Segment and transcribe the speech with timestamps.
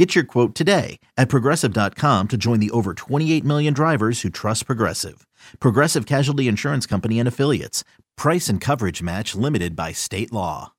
[0.00, 4.64] Get your quote today at progressive.com to join the over 28 million drivers who trust
[4.64, 5.26] Progressive.
[5.58, 7.84] Progressive Casualty Insurance Company and Affiliates.
[8.16, 10.72] Price and coverage match limited by state law.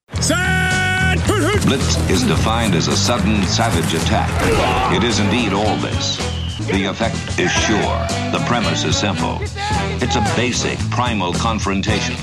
[1.67, 4.31] Blitz is defined as a sudden, savage attack.
[4.91, 6.17] It is indeed all this.
[6.65, 7.99] The effect is sure.
[8.31, 9.37] The premise is simple.
[10.01, 12.15] It's a basic, primal confrontation,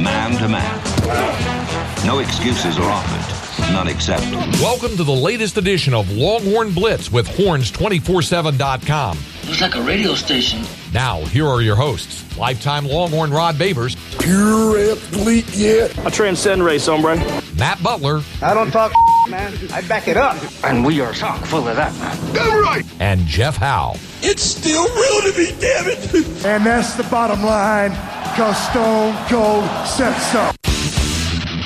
[0.00, 2.06] man to man.
[2.06, 3.33] No excuses are offered,
[3.72, 4.32] none accepted.
[4.60, 9.18] Welcome to the latest edition of Longhorn Blitz with horns247.com.
[9.46, 10.62] Looks like a radio station.
[10.92, 15.98] Now, here are your hosts, lifetime Longhorn Rod Babers, Pure athlete yet.
[15.98, 17.16] I transcend race, hombre.
[17.58, 18.92] Matt Butler, I don't talk
[19.28, 19.52] man.
[19.72, 20.36] I back it up.
[20.64, 22.34] And we are chock full of that, man.
[22.34, 22.84] Damn right.
[23.00, 23.94] and Jeff Howe.
[24.22, 26.44] It's still real to me, damn it.
[26.46, 30.50] And that's the bottom line, because Stone Cold said so.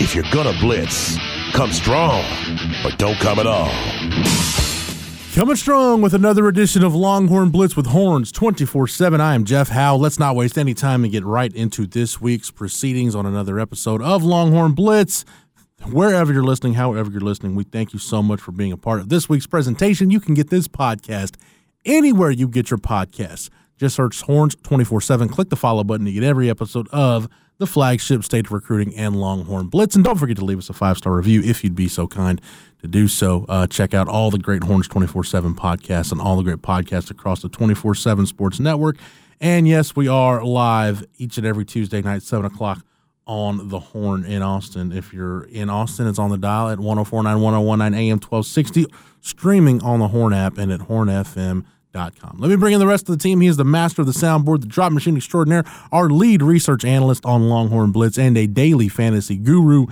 [0.01, 1.17] If you're gonna blitz,
[1.53, 2.25] come strong,
[2.83, 3.71] but don't come at all.
[5.35, 9.21] Coming strong with another edition of Longhorn Blitz with Horns 24 7.
[9.21, 9.97] I am Jeff Howe.
[9.97, 14.03] Let's not waste any time and get right into this week's proceedings on another episode
[14.03, 15.25] of Longhorn Blitz.
[15.93, 18.99] Wherever you're listening, however you're listening, we thank you so much for being a part
[18.99, 20.11] of this week's presentation.
[20.11, 21.37] You can get this podcast
[21.85, 23.49] anywhere you get your podcasts.
[23.77, 25.29] Just search Horns 24 7.
[25.29, 29.67] Click the follow button to get every episode of the flagship state recruiting and Longhorn
[29.67, 29.95] Blitz.
[29.95, 32.41] And don't forget to leave us a five star review if you'd be so kind
[32.81, 33.45] to do so.
[33.49, 37.11] Uh, check out all the great Horns 24 7 podcasts and all the great podcasts
[37.11, 38.97] across the 24 7 Sports Network.
[39.41, 42.85] And yes, we are live each and every Tuesday night, 7 o'clock
[43.27, 44.91] on the Horn in Austin.
[44.91, 48.87] If you're in Austin, it's on the dial at 1049 1019 AM 1260,
[49.21, 51.67] streaming on the Horn app and at hornfm.com.
[52.39, 53.41] Let me bring in the rest of the team.
[53.41, 57.25] He is the master of the soundboard, the drop machine extraordinaire, our lead research analyst
[57.25, 59.87] on Longhorn Blitz, and a daily fantasy guru.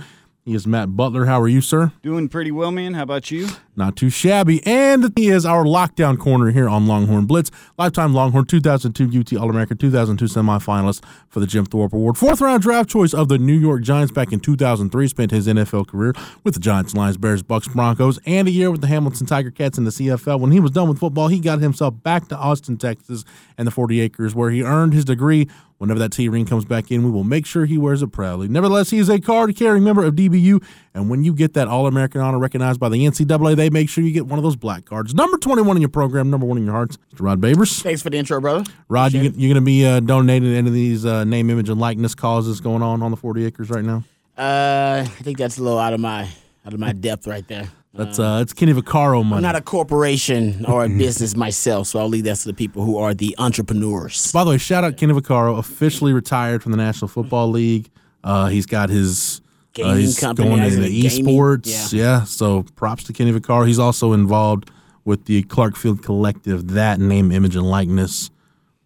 [0.47, 1.25] He is Matt Butler.
[1.25, 1.91] How are you, sir?
[2.01, 2.93] Doing pretty well, man.
[2.93, 3.49] How about you?
[3.75, 4.65] Not too shabby.
[4.65, 7.51] And he is our lockdown corner here on Longhorn Blitz.
[7.77, 12.17] Lifetime Longhorn 2002 UT All American 2002 semifinalist for the Jim Thorpe Award.
[12.17, 15.09] Fourth round draft choice of the New York Giants back in 2003.
[15.09, 16.13] Spent his NFL career
[16.45, 19.77] with the Giants, Lions, Bears, Bucks, Broncos, and a year with the Hamilton Tiger Cats
[19.77, 20.39] in the CFL.
[20.39, 23.25] When he was done with football, he got himself back to Austin, Texas,
[23.57, 25.49] and the 40 acres where he earned his degree.
[25.77, 28.47] Whenever that T ring comes back in, we will make sure he wears it proudly.
[28.47, 30.63] Nevertheless, he is a card carrying member of DBU,
[30.95, 34.03] and when you get that All American honor recognized by the NCAA, they make sure
[34.03, 35.13] you get one of those black cards.
[35.13, 37.21] Number 21 in your program, number one in your hearts, Mr.
[37.21, 37.81] Rod Babers.
[37.83, 38.63] Thanks for the intro, brother.
[38.89, 41.79] Rod, you, you going to be uh, donating any of these uh, name, image, and
[41.79, 44.03] likeness causes going on on the 40 acres right now?
[44.35, 46.27] Uh, I think that's a little out of my
[46.65, 47.69] out of my depth right there.
[47.93, 49.37] That's uh, it's Kenny Vaccaro money.
[49.37, 52.83] I'm not a corporation or a business myself, so I'll leave that to the people
[52.83, 54.31] who are the entrepreneurs.
[54.31, 57.89] By the way, shout out Kenny Vaccaro, officially retired from the National Football League.
[58.23, 59.41] Uh, he's got his
[59.81, 61.93] uh, he's company, going into esports.
[61.93, 62.23] Yeah.
[62.23, 63.65] so props to Kenny Vaccaro.
[63.65, 64.69] He's also involved
[65.05, 68.29] with the Clark Field Collective, that name, image, and likeness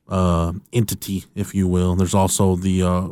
[0.07, 1.95] uh, entity, if you will.
[1.95, 3.07] There's also the uh,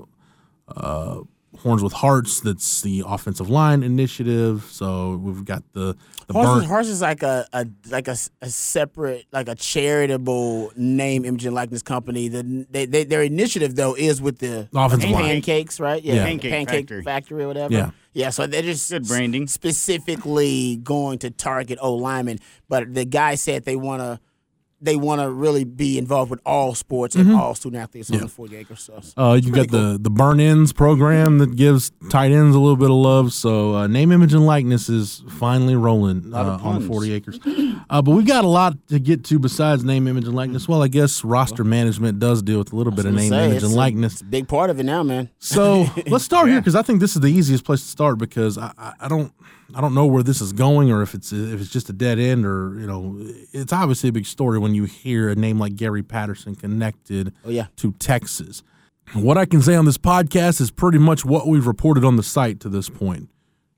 [0.67, 1.21] uh,
[1.59, 2.39] Horns with Hearts.
[2.41, 4.67] That's the offensive line initiative.
[4.71, 5.95] So we've got the
[6.27, 11.25] the Horse, burn- is, is like a, a like a separate like a charitable name,
[11.25, 12.27] image, and likeness company.
[12.27, 15.23] The, they, they, their initiative though is with the Offensive line.
[15.25, 16.01] pancakes, right?
[16.03, 16.23] Yeah.
[16.25, 17.03] Pancake pancake Factory.
[17.03, 17.73] factory or whatever.
[17.73, 17.91] Yeah.
[18.13, 18.29] yeah.
[18.29, 19.47] So they're just Good branding.
[19.47, 24.19] specifically going to target O linemen, but the guy said they want to.
[24.81, 28.27] They want to really be involved with all sports and all student athletes on the
[28.29, 28.81] 40 acres.
[28.81, 32.77] So Uh, you got the the burn ins program that gives tight ends a little
[32.77, 33.33] bit of love.
[33.33, 37.39] So uh, name, image, and likeness is finally rolling uh, on the forty acres.
[37.89, 40.67] Uh, but we've got a lot to get to besides name, image, and likeness.
[40.67, 43.63] Well, I guess roster management does deal with a little bit of name, say, image,
[43.63, 44.13] and a- likeness.
[44.13, 45.29] it's a big part of it now, man.
[45.39, 48.57] So let's start here because I think this is the easiest place to start because
[48.57, 49.33] I, I, I don't
[49.75, 52.17] I don't know where this is going or if it's if it's just a dead
[52.17, 53.15] end or you know
[53.53, 57.49] it's obviously a big story when you hear a name like Gary Patterson connected Oh,
[57.49, 57.67] yeah.
[57.77, 58.63] to Texas.
[59.13, 62.23] What I can say on this podcast is pretty much what we've reported on the
[62.23, 63.29] site to this point.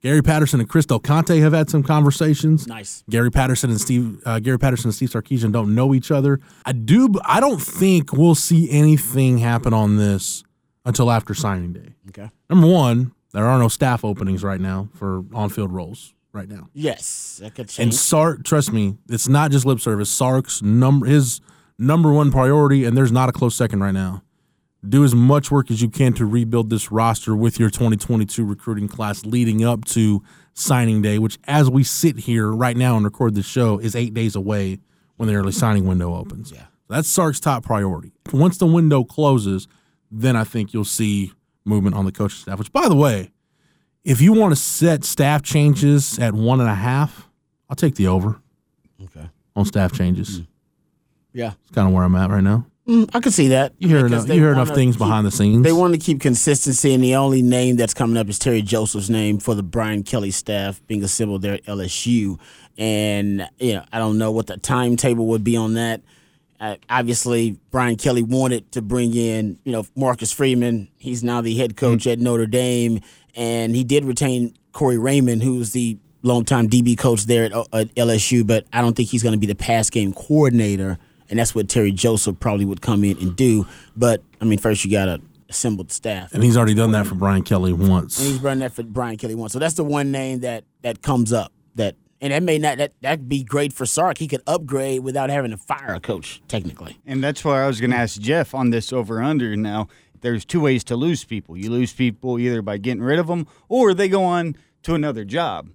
[0.01, 2.67] Gary Patterson and Chris Del Conte have had some conversations.
[2.67, 3.03] Nice.
[3.09, 6.39] Gary Patterson and Steve uh, Gary Patterson and Steve Sarkisian don't know each other.
[6.65, 7.09] I do.
[7.23, 10.43] I don't think we'll see anything happen on this
[10.85, 11.93] until after signing day.
[12.09, 12.31] Okay.
[12.49, 16.69] Number one, there are no staff openings right now for on-field roles right now.
[16.73, 17.93] Yes, that could And change.
[17.95, 20.09] Sark, trust me, it's not just lip service.
[20.09, 21.41] Sark's number, his
[21.77, 24.23] number one priority, and there's not a close second right now.
[24.87, 28.87] do as much work as you can to rebuild this roster with your 2022 recruiting
[28.87, 30.23] class leading up to
[30.53, 34.13] signing day, which, as we sit here right now and record this show, is eight
[34.13, 34.79] days away
[35.17, 36.51] when the early signing window opens.
[36.51, 36.65] Yeah.
[36.89, 38.11] That's Sark's top priority.
[38.33, 39.67] Once the window closes,
[40.09, 41.31] then I think you'll see
[41.63, 43.31] movement on the coaching staff, which, by the way,
[44.03, 47.27] if you want to set staff changes at one and a half,
[47.69, 48.39] I'll take the over.
[49.03, 49.29] Okay.
[49.55, 50.41] On staff changes.
[51.33, 51.53] Yeah.
[51.63, 52.65] It's kind of where I'm at right now.
[52.87, 53.73] Mm, I can see that.
[53.77, 54.27] You hear enough.
[54.27, 55.63] You hear enough things keep- behind the scenes.
[55.63, 59.09] They want to keep consistency, and the only name that's coming up is Terry Joseph's
[59.09, 62.39] name for the Brian Kelly staff being assembled there at LSU.
[62.77, 66.01] And you know, I don't know what the timetable would be on that.
[66.59, 70.89] Uh, obviously, Brian Kelly wanted to bring in, you know, Marcus Freeman.
[70.97, 72.99] He's now the head coach at Notre Dame,
[73.35, 77.93] and he did retain Corey Raymond, who's the longtime DB coach there at, uh, at
[77.95, 78.45] LSU.
[78.45, 80.97] But I don't think he's going to be the pass game coordinator,
[81.29, 83.65] and that's what Terry Joseph probably would come in and do.
[83.95, 86.33] But I mean, first you got to assemble the staff.
[86.33, 88.19] and he's already done that for Brian Kelly once.
[88.19, 89.53] And he's running that for Brian Kelly once.
[89.53, 91.51] So that's the one name that that comes up.
[91.75, 94.17] That and that may not that that'd be great for Sark.
[94.17, 96.99] He could upgrade without having to fire a coach, technically.
[97.05, 99.55] And that's why I was going to ask Jeff on this over under.
[99.55, 99.87] Now,
[100.21, 101.57] there's two ways to lose people.
[101.57, 105.25] You lose people either by getting rid of them or they go on to another
[105.25, 105.69] job.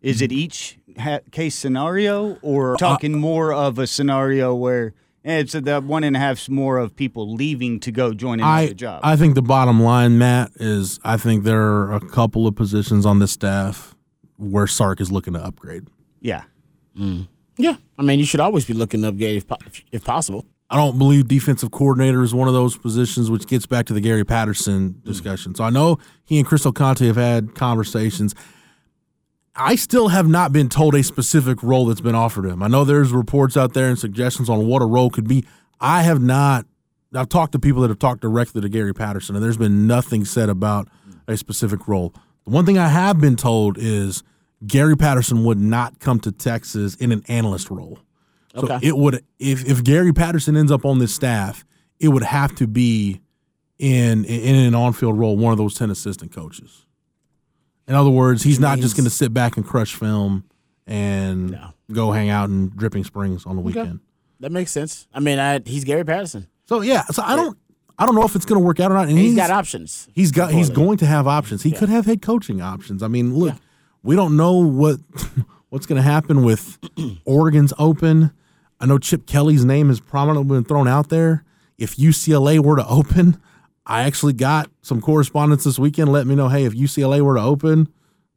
[0.00, 0.38] Is it mm-hmm.
[0.38, 4.94] each ha- case scenario or uh, talking more of a scenario where
[5.24, 8.70] eh, it's that one and a half's more of people leaving to go join another
[8.70, 9.00] I, job?
[9.02, 13.04] I think the bottom line, Matt, is I think there are a couple of positions
[13.04, 13.94] on the staff
[14.38, 15.88] where Sark is looking to upgrade.
[16.20, 16.44] yeah.
[16.96, 17.28] Mm.
[17.56, 20.46] Yeah, I mean, you should always be looking to upgrade if, if possible.
[20.72, 24.00] I don't believe defensive coordinator is one of those positions, which gets back to the
[24.00, 25.54] Gary Patterson discussion.
[25.56, 28.36] So I know he and Chris Del Conte have had conversations.
[29.56, 32.62] I still have not been told a specific role that's been offered him.
[32.62, 35.44] I know there's reports out there and suggestions on what a role could be.
[35.80, 36.66] I have not.
[37.12, 40.24] I've talked to people that have talked directly to Gary Patterson, and there's been nothing
[40.24, 40.86] said about
[41.26, 42.14] a specific role.
[42.44, 44.22] The one thing I have been told is
[44.64, 47.98] Gary Patterson would not come to Texas in an analyst role.
[48.54, 48.78] So Okay.
[48.82, 51.64] it would if if Gary Patterson ends up on this staff,
[51.98, 53.20] it would have to be
[53.78, 56.84] in in an on-field role, one of those ten assistant coaches.
[57.88, 60.44] In other words, he's not just going to sit back and crush film
[60.86, 61.70] and No.
[61.92, 64.00] go hang out in Dripping Springs on the weekend.
[64.40, 65.06] That makes sense.
[65.12, 66.46] I mean, I, he's Gary Patterson.
[66.66, 67.56] So yeah, so I don't
[67.98, 69.02] I don't know if it's going to work out or not.
[69.08, 70.08] And And he's got options.
[70.14, 71.62] He's got he's going to have options.
[71.62, 73.02] He could have head coaching options.
[73.02, 73.54] I mean, look,
[74.02, 74.98] we don't know what
[75.70, 76.78] what's going to happen with
[77.24, 78.32] Oregon's open.
[78.80, 81.44] I know Chip Kelly's name has prominently been thrown out there.
[81.78, 83.40] If UCLA were to open,
[83.86, 87.42] I actually got some correspondence this weekend letting me know, hey, if UCLA were to
[87.42, 87.88] open,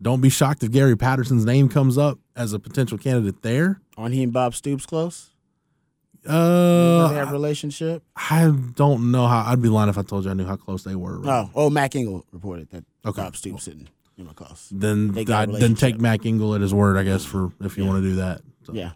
[0.01, 3.79] don't be shocked if Gary Patterson's name comes up as a potential candidate there.
[3.97, 5.29] Aren't he and Bob Stoops close?
[6.23, 6.35] Do they
[7.15, 8.01] have Uh, a relationship?
[8.15, 9.43] I don't know how.
[9.45, 11.19] I'd be lying if I told you I knew how close they were.
[11.25, 13.21] Oh, oh, Mac Engel reported that Okay.
[13.21, 14.69] Bob Stoops didn't you know close.
[14.71, 15.99] then They got a I, then take.
[15.99, 18.41] Mac Engel at his word, I guess, for if you want to do that.
[18.65, 18.73] So.
[18.73, 18.91] Yeah.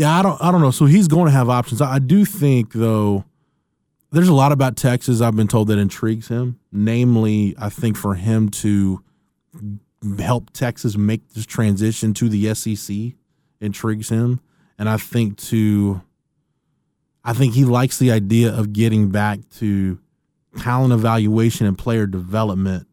[0.00, 0.70] Yeah, I don't I don't know.
[0.70, 1.82] So he's going to have options.
[1.82, 3.26] I do think though
[4.10, 6.58] there's a lot about Texas I've been told that intrigues him.
[6.72, 9.04] Namely, I think for him to
[10.18, 12.96] help Texas make this transition to the SEC
[13.60, 14.40] intrigues him.
[14.78, 16.00] And I think to
[17.22, 19.98] I think he likes the idea of getting back to
[20.56, 22.86] talent evaluation and player development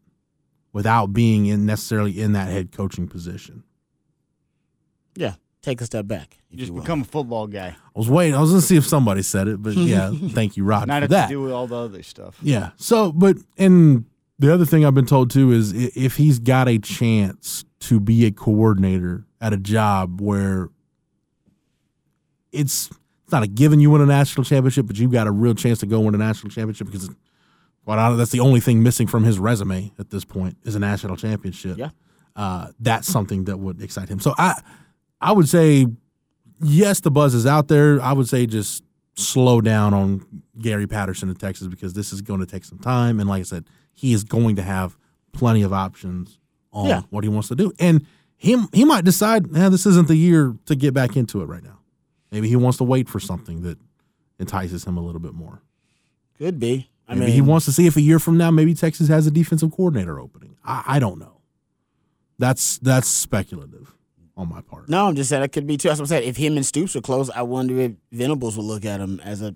[0.74, 3.64] without being in necessarily in that head coaching position.
[5.62, 6.38] Take a step back.
[6.50, 6.82] if Just you will.
[6.82, 7.68] become a football guy.
[7.94, 8.34] I was waiting.
[8.34, 10.96] I was going to see if somebody said it, but yeah, thank you, Rod, Not
[10.96, 11.26] for have that.
[11.26, 12.38] to do with all the other stuff.
[12.42, 12.70] Yeah.
[12.76, 14.04] So, but and
[14.38, 17.98] the other thing I've been told too is i- if he's got a chance to
[17.98, 20.68] be a coordinator at a job where
[22.52, 22.88] it's
[23.24, 25.80] it's not a given you win a national championship, but you've got a real chance
[25.80, 27.10] to go win a national championship because
[27.84, 30.78] quite honestly, that's the only thing missing from his resume at this point is a
[30.78, 31.76] national championship.
[31.76, 31.90] Yeah.
[32.36, 34.20] Uh, that's something that would excite him.
[34.20, 34.54] So I
[35.20, 35.86] I would say
[36.60, 38.00] yes, the buzz is out there.
[38.02, 38.82] I would say just
[39.16, 40.24] slow down on
[40.60, 43.18] Gary Patterson in Texas because this is going to take some time.
[43.20, 44.96] And like I said, he is going to have
[45.32, 46.38] plenty of options
[46.72, 47.02] on Yeah.
[47.10, 47.72] what he wants to do.
[47.78, 48.06] And
[48.36, 51.62] him he might decide, eh, this isn't the year to get back into it right
[51.64, 51.78] now.
[52.30, 53.78] Maybe he wants to wait for something that
[54.38, 55.62] entices him a little bit more.
[56.38, 56.90] Could be.
[57.08, 59.26] I Maybe mean, he wants to see if a year from now, maybe Texas has
[59.26, 60.56] a defensive coordinator opening.
[60.64, 61.40] I, I don't know.
[62.38, 63.96] That's that's speculative
[64.38, 64.88] on my part.
[64.88, 65.88] No, I'm just saying it could be too.
[65.88, 66.24] That's what I said.
[66.24, 69.42] If him and Stoops are close, I wonder if Venables would look at him as
[69.42, 69.54] a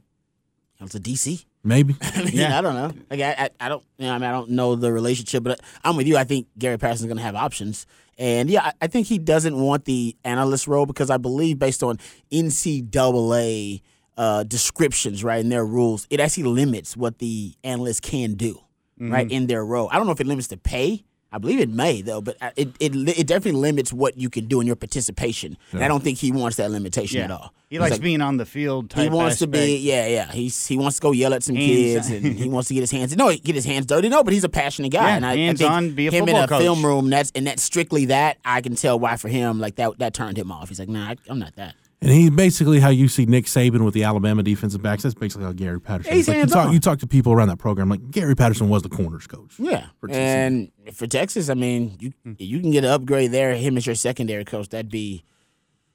[0.81, 1.47] as a DC.
[1.65, 1.95] Maybe.
[2.03, 2.93] I mean, I don't know.
[3.09, 3.85] Like I, I, I don't.
[3.97, 6.17] You know, I mean, I don't know the relationship, but I'm with you.
[6.17, 7.87] I think Gary Patterson's going to have options,
[8.19, 11.85] and yeah, I, I think he doesn't want the analyst role because I believe, based
[11.85, 11.99] on
[12.33, 13.83] NCAA
[14.17, 18.61] uh, descriptions, right, in their rules, it actually limits what the analyst can do,
[18.99, 19.89] right, in their role.
[19.93, 21.05] I don't know if it limits the pay.
[21.33, 24.47] I believe it may though, but uh, it it, it definitely limits what you can
[24.47, 25.57] do in your participation.
[25.73, 27.25] And I don't think he wants that limitation Yeah.
[27.25, 27.55] at all.
[27.71, 28.91] He He's likes like- being on the field.
[28.91, 28.99] Type.
[28.99, 30.31] He type wants to be, yeah, yeah.
[30.31, 32.81] He's he wants to go yell at some Hands- kids, and he wants to get
[32.81, 33.17] his hands.
[33.17, 34.11] No, get his hands dirty.
[34.11, 36.29] No, but he's a passionate guy, Yeah, and I, I think on, be a him
[36.29, 36.61] in a coach.
[36.61, 37.09] film room.
[37.09, 38.37] That's and that's strictly that.
[38.45, 40.69] I can tell why for him, like that that turned him off.
[40.69, 41.75] He's like, nah, I, I'm not that.
[42.03, 45.05] And he's basically how you see Nick Saban with the Alabama defensive backs.
[45.05, 46.13] That's basically how Gary Patterson.
[46.13, 46.29] He's is.
[46.29, 46.73] Like you talk, on.
[46.73, 49.55] you talk to people around that program, like Gary Patterson was the corners coach.
[49.57, 53.55] Yeah, For and for Texas, I mean, you you can get an upgrade there.
[53.55, 55.23] Him as your secondary coach, that'd be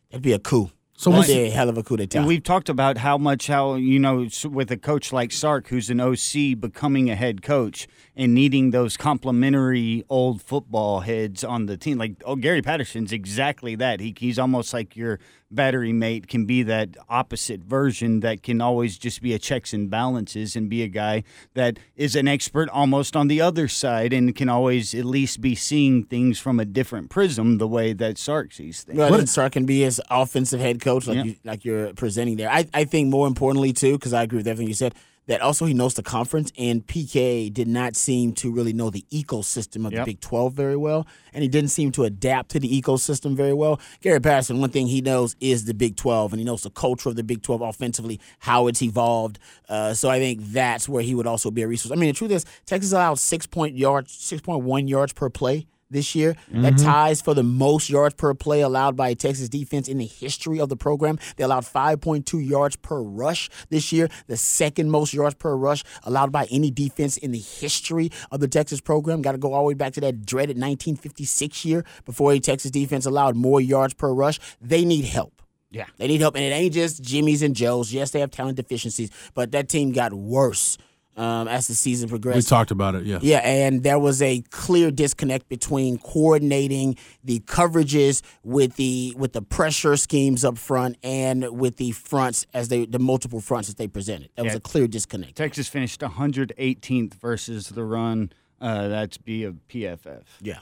[0.10, 0.72] that'd be a coup.
[1.00, 2.16] So that'd be a hell of a coup d'état.
[2.16, 5.92] And we've talked about how much how you know with a coach like Sark, who's
[5.92, 11.78] an OC, becoming a head coach and needing those complementary old football heads on the
[11.78, 12.00] team.
[12.00, 14.00] Like oh, Gary Patterson's exactly that.
[14.00, 16.28] He, he's almost like your battery mate.
[16.28, 20.70] Can be that opposite version that can always just be a checks and balances and
[20.70, 21.24] be a guy
[21.54, 25.56] that is an expert almost on the other side and can always at least be
[25.56, 28.98] seeing things from a different prism the way that Sark sees things.
[28.98, 31.24] Well, then Sark can be his offensive head coach, like Yeah.
[31.24, 32.50] you like you're presenting there.
[32.50, 34.94] I, I think more importantly too, because I agree with everything you said,
[35.28, 39.06] that also he knows the conference, and PK did not seem to really know the
[39.12, 40.06] ecosystem of Yep.
[40.06, 43.54] the Big Twelve very well, and he didn't seem to adapt to the ecosystem very
[43.54, 43.80] well.
[44.02, 47.10] Gary Patterson, one thing he knows is the Big Twelve, and he knows the culture
[47.10, 49.40] of the Big Twelve offensively, how it's evolved.
[49.70, 51.92] Uh, so I think that's where he would also be a resource.
[51.92, 55.30] I mean, the truth is, Texas allowed six point yards, six point one yards per
[55.30, 56.36] play this year.
[56.50, 56.86] That mm-hmm.
[56.86, 60.60] ties for the most yards per play allowed by a Texas defense in the history
[60.60, 61.20] of the program.
[61.36, 66.32] They allowed 5.2 yards per rush this year, the second most yards per rush allowed
[66.32, 69.22] by any defense in the history of the Texas program.
[69.22, 72.72] Got to go all the way back to that dreaded 1956 year before a Texas
[72.72, 74.40] defense allowed more yards per rush.
[74.62, 75.42] They need help.
[75.70, 75.86] Yeah.
[75.98, 77.94] They need help, and it ain't just Jimmy's and Joe's.
[77.94, 80.78] Yes, they have talent deficiencies, but that team got worse
[81.18, 82.38] um, as the season progressed.
[82.38, 83.04] We talked about it.
[83.06, 83.20] Yeah.
[83.22, 89.42] Yeah, and there was a clear disconnect between coordinating the coverages with the with the
[89.42, 93.88] pressure schemes up front and with the fronts as they the multiple fronts that they
[93.88, 94.30] presented.
[94.36, 95.36] There was a clear disconnect.
[95.36, 98.32] Texas finished 118th versus the run.
[98.62, 100.24] Uh, that's B of PFF.
[100.42, 100.60] Yeah.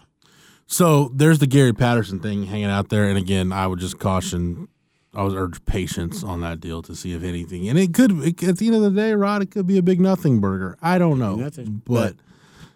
[0.68, 4.68] So there's the Gary Patterson thing hanging out there, and again, I would just caution,
[5.16, 8.44] I was urge patience on that deal to see if anything, and it could it,
[8.44, 10.78] at the end of the day, Rod, it could be a big nothing burger.
[10.82, 12.16] I don't know, Nothing, but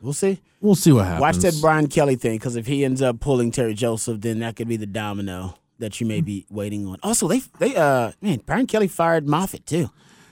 [0.01, 0.39] We'll see.
[0.61, 1.21] we'll see what happens.
[1.21, 4.55] Watch that Brian Kelly thing because if he ends up pulling Terry Joseph, then that
[4.55, 6.97] could be the domino that you may be waiting on.
[7.03, 9.89] Also, they they uh man, Brian Kelly fired Moffitt too,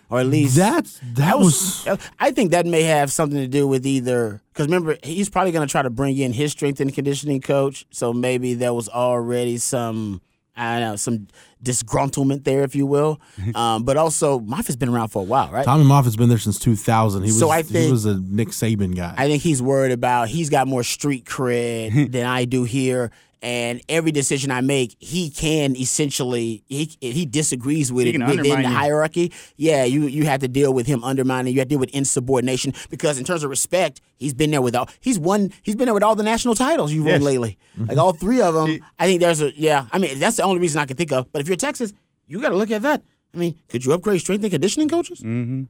[0.10, 1.86] or at least That's that was
[2.20, 5.68] I think that may have something to do with either because remember he's probably going
[5.68, 9.58] to try to bring in his strength and conditioning coach, so maybe there was already
[9.58, 10.22] some
[10.58, 11.28] I know some
[11.64, 13.22] disgruntlement there, if you will.
[13.56, 15.66] um, but also Moffitt's been around for a while, right?
[15.66, 17.24] Tommy Moffitt's been there since 2000.
[17.24, 19.14] He was So I think, he was a Nick Saban guy.
[19.18, 23.12] I think he's worried about he's got more street cred than I do here.
[23.42, 28.44] And every decision I make, he can essentially he he disagrees with He it within
[28.44, 28.68] the you.
[28.68, 29.32] hierarchy.
[29.58, 31.54] Yeah, you you have to deal with him undermining.
[31.54, 34.76] You have to deal with insubordination because in terms of respect, he's been there with
[34.76, 35.52] all he's won.
[35.62, 37.22] He's been there with all the national titles you've won Yes.
[37.22, 37.58] lately.
[37.78, 37.90] Mm-hmm.
[37.90, 38.80] Like all three of them.
[38.98, 39.86] I think there's a yeah.
[39.92, 41.32] I mean that's the only reason I can think of.
[41.32, 41.94] But if you're Texas,
[42.28, 43.04] you got to look at that.
[43.34, 45.20] I mean, could you upgrade strength and conditioning coaches?
[45.20, 45.64] Mm-hmm.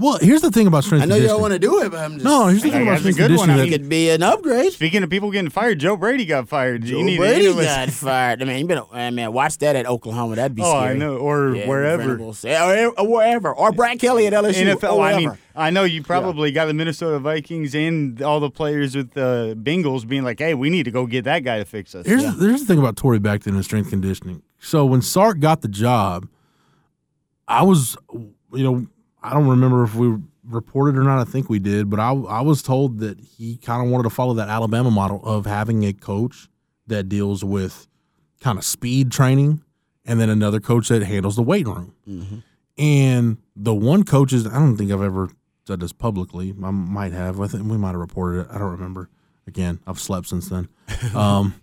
[0.00, 1.02] Well, here's the thing about strength.
[1.02, 2.82] I know you don't want to do it, but I'm just No, here's the thing
[2.82, 3.50] about that's a strength good one.
[3.50, 3.56] I conditioning.
[3.56, 4.72] mean, that- it could be an upgrade.
[4.72, 6.84] Speaking of people getting fired, Joe Brady got fired.
[6.84, 8.40] Joe you need Brady to got fired.
[8.40, 10.36] I mean, you better, I mean, watch that at Oklahoma.
[10.36, 10.90] That'd be Oh, scary.
[10.90, 12.02] I know, or Yeah, wherever.
[12.04, 12.44] Venables.
[12.44, 14.66] Yeah, or, or wherever, or Brad Kelly at LSU.
[14.76, 14.92] NFL.
[14.98, 15.40] or I mean, wherever.
[15.56, 20.06] I know you probably got the Minnesota Vikings and all the players with the Bengals
[20.06, 22.60] being like, "Hey, we need to go get that guy to fix us." Here's here's
[22.60, 24.42] the thing about Torre Becton and strength conditioning.
[24.60, 26.28] So when Sark got the job,
[27.48, 28.86] I was, you know,
[29.22, 31.18] I don't remember if we reported or not.
[31.20, 34.10] I think we did, but I I was told that he kind of wanted to
[34.10, 36.48] follow that Alabama model of having a coach
[36.86, 37.86] that deals with
[38.40, 39.62] kind of speed training,
[40.04, 41.94] and then another coach that handles the weight room.
[42.78, 45.30] And the one coach is I don't think I've ever
[45.66, 46.54] said this publicly.
[46.62, 47.40] I might have.
[47.40, 48.46] I think we might have reported it.
[48.50, 49.10] I don't remember.
[49.46, 50.68] Again, I've slept since then.
[51.14, 51.54] Um,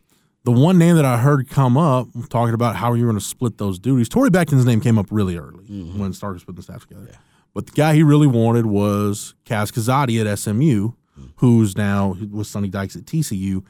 [0.43, 3.57] the one name that I heard come up talking about how you're going to split
[3.57, 5.65] those duties, Torre Becton's name came up really early
[5.97, 7.09] when Sark was putting the staff together.
[7.55, 10.91] But the guy he really wanted was Kaz Kazadi at SMU,
[11.37, 13.63] who's now with Sonny Dykes at TCU.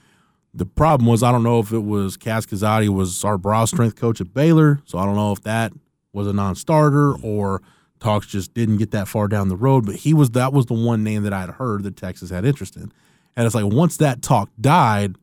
[0.56, 3.96] The problem was I don't know if it was Kaz Kazadi was our brow strength
[3.96, 5.72] coach at Baylor, so I don't know if that
[6.14, 7.62] was a non-starter or
[8.00, 9.86] talks just didn't get that far down the road.
[9.86, 12.44] But he was that was the one name that I had heard that Texas had
[12.44, 12.92] interest in,
[13.36, 15.16] and it's like once that talk died,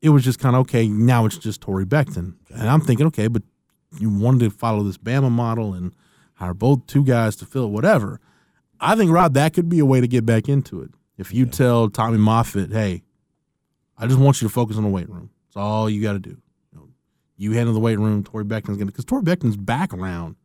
[0.00, 0.88] it was just kind of okay.
[0.88, 3.42] Now it's just Torre Becton, and I'm thinking, okay, but
[3.98, 5.92] you wanted to follow this Bama model and
[6.36, 8.20] hire both two guys to fill whatever.
[8.80, 10.90] I think Rod, that could be a way to get back into it.
[11.18, 13.02] If you tell Tommy Moffitt, hey,
[13.98, 15.30] I just want you to focus on the weight room.
[15.48, 16.36] That's all you got to do.
[16.72, 16.88] You, know,
[17.36, 18.22] you handle the weight room.
[18.22, 20.36] Torre Becton's gonna because Torre Becton's background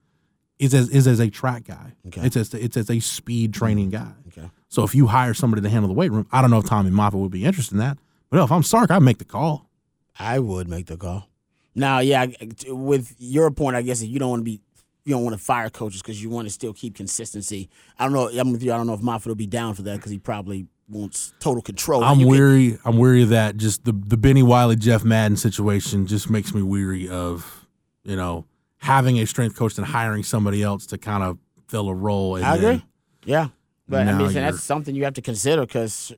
[0.59, 1.93] is as is as a track guy.
[2.07, 2.21] Okay.
[2.25, 4.05] It's as it's as a speed training mm-hmm.
[4.05, 4.13] guy.
[4.29, 4.49] Okay.
[4.69, 6.91] So if you hire somebody to handle the weight room, I don't know if Tommy
[6.91, 7.97] Moffitt would be interested in that.
[8.29, 9.69] But if I'm Sark, I'd make the call.
[10.17, 11.27] I would make the call.
[11.75, 12.27] Now, yeah,
[12.67, 14.61] with your point, I guess if you don't want to be,
[15.05, 17.69] you don't want to fire coaches because you want to still keep consistency.
[17.97, 18.29] I don't know.
[18.39, 18.71] I'm with you.
[18.73, 21.61] I don't know if Moffitt will be down for that because he probably wants total
[21.61, 22.03] control.
[22.03, 22.77] I'm You can- weary.
[22.85, 23.57] I'm weary of that.
[23.57, 27.65] Just the the Bennie Wylie, Jeff Madden situation just makes me weary of
[28.03, 28.45] you know
[28.77, 32.35] having a strength coach and hiring somebody else to kind of fill a role.
[32.43, 32.85] I then- agree.
[33.25, 33.47] Yeah,
[33.87, 36.11] but I mean, that's something you have to consider because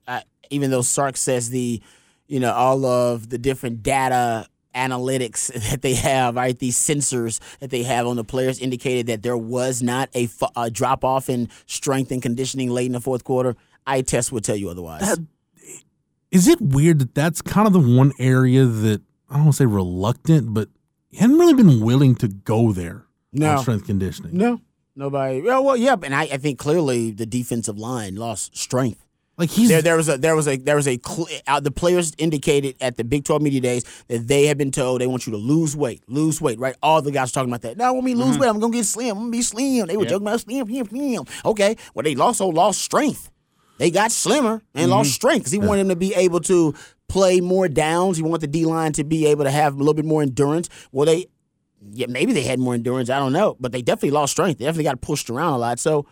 [0.50, 1.82] even though Sark says the,
[2.28, 7.70] you know, all of the different data analytics that they have, right, these sensors that
[7.70, 10.28] they have on the players indicated that there was not a,
[10.72, 13.56] drop off in strength and conditioning late in the fourth quarter.
[13.86, 15.02] I test would tell you otherwise.
[15.02, 15.26] That-
[16.32, 19.58] Is it weird that that's kind of the one area that I don't want to
[19.58, 20.70] say reluctant, but
[21.10, 23.52] he hadn't really been willing to go there No.
[23.52, 24.36] on strength conditioning.
[24.38, 24.62] no,
[24.96, 25.42] nobody.
[25.42, 29.03] Well, well, yeah, and I, I think clearly the defensive line lost strength.
[29.36, 31.00] Like he's there, there was a there was a there was a
[31.48, 35.02] uh, the players indicated at the Big 12 media days that they had been told
[35.02, 36.76] they want you to lose weight, lose weight, right?
[36.84, 37.76] All the guys talking about that.
[37.76, 39.10] Now, when me lose weight, I'm gonna get slim.
[39.10, 39.88] I'm gonna be slim.
[39.88, 41.26] They were joking about slim, slim, slim.
[41.46, 43.32] Okay, well they also lost strength.
[43.80, 46.76] They got slimmer and lost strength because he wanted them to be able to
[47.10, 48.18] play more downs.
[48.18, 50.70] He wanted the D line to be able to have a little bit more endurance.
[50.92, 51.26] Well, they
[51.92, 53.10] yeah maybe they had more endurance.
[53.10, 54.60] I don't know, but they definitely lost strength.
[54.60, 55.80] They definitely got pushed around a lot.
[55.80, 56.06] So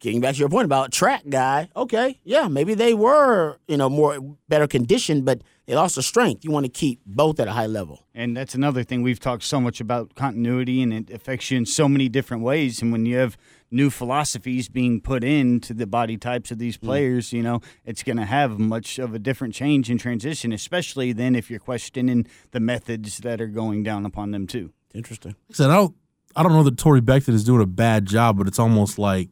[0.00, 3.88] getting back to your point about track guy, okay, yeah, maybe they were, you know,
[3.88, 6.44] more better conditioned, but they lost the strength.
[6.44, 8.06] You want to keep both at a high level.
[8.14, 11.66] And that's another thing we've talked so much about continuity, and it affects you in
[11.66, 12.82] so many different ways.
[12.82, 13.36] And when you have
[13.70, 16.60] new philosophies being put into the body types of Mm.
[16.60, 20.52] these players, you know, it's going to have much of a different change in transition,
[20.52, 24.70] especially then if you're questioning the methods that are going down upon them too.
[24.94, 25.32] Interesting.
[25.48, 25.94] Like I said, I don't,
[26.36, 29.30] I don't know that Torre Becton is doing a bad job, but it's almost like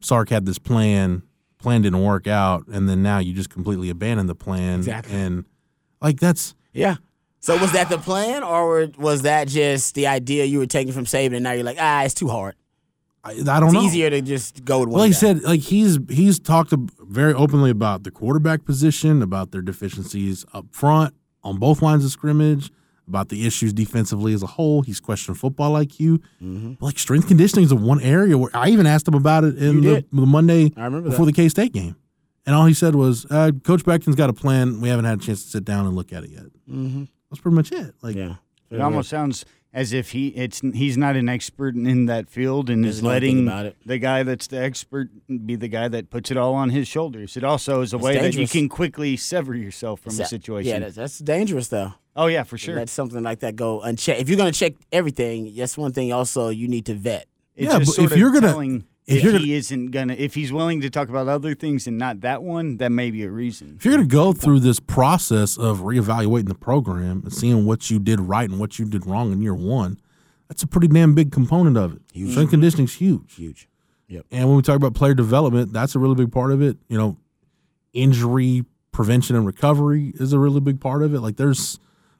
[0.00, 1.22] Sark had this plan,
[1.58, 4.78] plan didn't work out, and then now you just completely abandon the plan.
[4.78, 5.14] Exactly.
[5.14, 5.44] And
[6.00, 6.96] like that's Yeah.
[7.40, 11.04] So was that the plan, or was that just the idea you were taking from
[11.04, 12.56] Saban, and now you're like, ah, it's too hard.
[13.22, 13.66] I, I don't know.
[13.66, 13.82] It's know.
[13.82, 14.98] easier to just go with one.
[14.98, 15.16] Well, he guy.
[15.16, 20.66] said like he's he's talked very openly about the quarterback position, about their deficiencies up
[20.72, 22.70] front on both lines of scrimmage,
[23.08, 24.82] about the issues defensively as a whole.
[24.82, 26.18] He's questioned football IQ.
[26.42, 26.74] Mm-hmm.
[26.84, 29.80] Like strength conditioning is the one area where I even asked him about it in
[29.80, 31.32] the, the Monday I remember before that.
[31.32, 31.96] the K State game,
[32.46, 34.80] and all he said was, uh, "Coach Becton's got a plan.
[34.80, 37.04] We haven't had a chance to sit down and look at it yet." Mm-hmm.
[37.30, 37.94] That's pretty much it.
[38.02, 38.36] Like, Yeah.
[38.70, 42.84] It almost sounds as if he it's he's not an expert in that field and
[42.84, 43.76] is Doesn't know anything letting about it.
[43.86, 45.08] the guy that's the expert
[45.46, 47.36] be the guy that puts it all on his shoulders.
[47.36, 50.24] It also is a It's way that you can quickly sever yourself from a Yeah,
[50.24, 50.80] situation.
[50.82, 51.92] that's, that's dangerous, though.
[52.18, 52.76] Oh yeah, for sure.
[52.76, 54.20] Let something like that go unchecked.
[54.20, 56.12] If you're going to check everything, that's one thing.
[56.12, 57.26] Also, you need to vet.
[57.56, 59.52] It's Yeah, just but sort if of you're gonna- telling if if you're he gonna-
[59.52, 62.92] isn't gonna if he's willing to talk about other things and not that one, that
[62.92, 63.76] may be a reason.
[63.78, 67.90] If you're going to go through this process of reevaluating the program and seeing what
[67.90, 69.98] you did right and what you did wrong in year one,
[70.48, 72.02] that's a pretty damn big component of it.
[72.12, 72.32] Huge.
[72.32, 73.34] Strength conditioning is huge.
[73.36, 73.66] Huge.
[74.30, 76.76] And when we talk about player development, that's a really big part of it.
[76.88, 77.16] You know,
[77.92, 81.20] injury prevention and recovery is a really big part of it.
[81.20, 81.78] Like there's,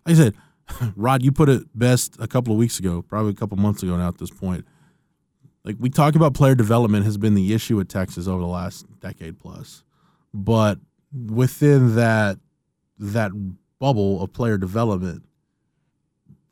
[0.08, 0.34] like I said,
[0.96, 3.96] Rod, you put it best a couple of weeks ago, probably a couple months ago
[3.96, 4.64] now at this point.
[5.64, 8.86] Like we talk about player development has been the issue at Texas over the last
[9.00, 9.84] decade plus,
[10.32, 10.78] but
[11.12, 12.38] within that
[12.98, 13.32] that
[13.78, 15.24] bubble of player development,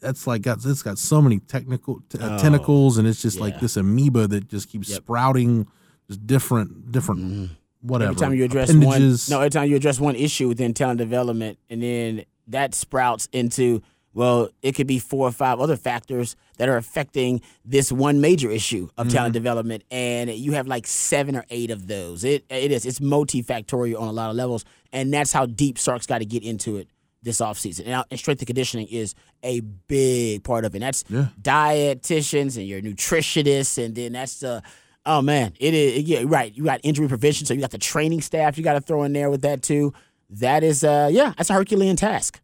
[0.00, 3.36] that's like got it's got so many technical t- uh, Oh, tentacles, and it's just
[3.38, 3.44] yeah.
[3.44, 4.98] like this amoeba that just keeps Yep.
[4.98, 5.66] sprouting,
[6.08, 8.10] just different different whatever.
[8.10, 11.58] Every time you address one, no, every time you address one issue within talent development,
[11.70, 13.82] and then that sprouts into
[14.16, 18.50] well, it could be four or five other factors that are affecting this one major
[18.50, 19.14] issue of mm-hmm.
[19.14, 22.24] talent development, and you have like seven or eight of those.
[22.24, 26.06] It it is it's multifactorial on a lot of levels, and that's how deep Sark's
[26.06, 26.88] got to get into it
[27.22, 27.80] this offseason.
[27.80, 30.78] And, uh, and strength and conditioning is a big part of it.
[30.78, 31.26] And that's Yeah.
[31.42, 34.62] dietitians and your nutritionists, and then that's the
[35.04, 36.56] oh man, it is yeah right.
[36.56, 39.12] You got injury prevention, so you got the training staff you got to throw in
[39.12, 39.92] there with that too.
[40.30, 42.40] That is uh yeah, that's a Herculean task.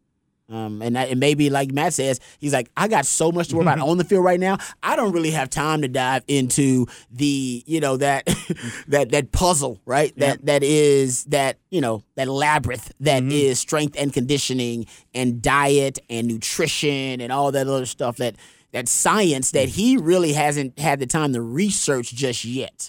[0.52, 3.56] Um, and that, and maybe like Matt says, he's like, I got so much to
[3.56, 4.58] worry about on the field right now.
[4.82, 8.26] I don't really have time to dive into the, you know, that
[8.88, 10.14] that that puzzle, right?
[10.18, 16.00] That that is that you know that labyrinth that is strength and conditioning and diet
[16.10, 18.36] and nutrition and all that other stuff that
[18.72, 22.88] that science that he really hasn't had the time to research just yet.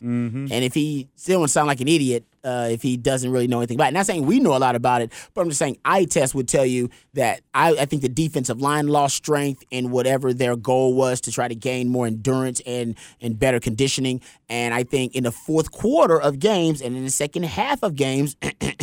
[0.52, 3.60] And if he still won't sound like an idiot uh, if he doesn't really know
[3.60, 3.93] anything about it.
[3.93, 6.48] Not saying we know a lot about it, but I'm just saying eye test would
[6.48, 10.93] tell you that I, I think the defensive line lost strength in whatever their goal
[10.93, 14.22] was to try to gain more endurance and and better conditioning.
[14.50, 17.96] And I think in the fourth quarter of games and in the second half of
[17.96, 18.36] games,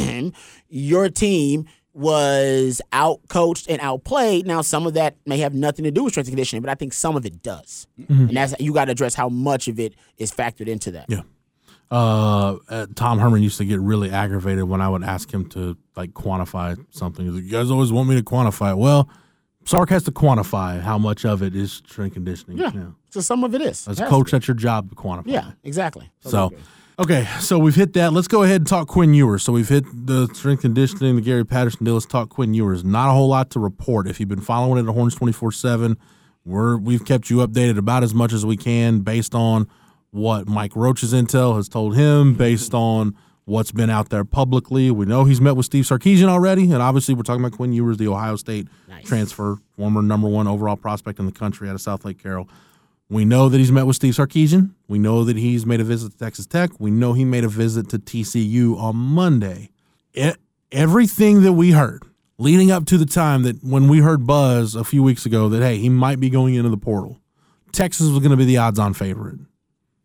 [0.69, 4.47] your team was out coached and outplayed.
[4.47, 6.75] Now, some of that may have nothing to do with strength and conditioning, but I
[6.75, 7.87] think some of it does.
[8.09, 11.07] And that's you got to address how much of it is factored into that.
[11.09, 11.23] Yeah.
[11.91, 15.77] Uh, uh, Tom Herman used to get really aggravated when I would ask him to
[15.97, 17.25] like quantify something.
[17.25, 18.79] He's like, you guys always want me to quantify it.
[18.79, 19.09] Well,
[19.65, 22.59] Sark has to quantify how much of it is strength conditioning.
[22.59, 22.91] Yeah.
[23.11, 23.89] So some of it is.
[23.89, 25.27] As a coach, that's your job to quantify.
[25.27, 26.11] Yeah, exactly.
[26.21, 26.53] So,
[27.01, 28.13] okay, so we've hit that.
[28.13, 29.43] Let's go ahead and talk Quinn Ewers.
[29.43, 31.95] So we've hit the strength conditioning, the Gary Patterson deal.
[31.95, 32.85] Let's talk Quinn Ewers.
[32.85, 34.07] Not a whole lot to report.
[34.07, 35.97] If you've been following it at Horns twenty four seven,
[36.45, 39.67] we're we've kept you updated about as much as we can based on
[40.11, 44.91] what Mike Roach's intel has told him, based on what's been out there publicly.
[44.91, 47.97] We know he's met with Steve Sarkisian already, and obviously we're talking about Quinn Ewers,
[47.97, 48.69] the Ohio State
[49.05, 52.49] transfer, former number one overall prospect in the country out of Southlake Carroll.
[53.11, 54.73] We know that he's met with Steve Sarkisian.
[54.87, 56.71] We know that he's made a visit to Texas Tech.
[56.79, 59.71] We know he made a visit to TCU on Monday.
[60.15, 60.33] E-
[60.71, 62.05] everything that we heard
[62.39, 65.61] leading up to the time that when we heard buzz a few weeks ago that,
[65.61, 67.21] hey, he might be going into the portal,
[67.73, 69.41] Texas was going to be the odds on favorite.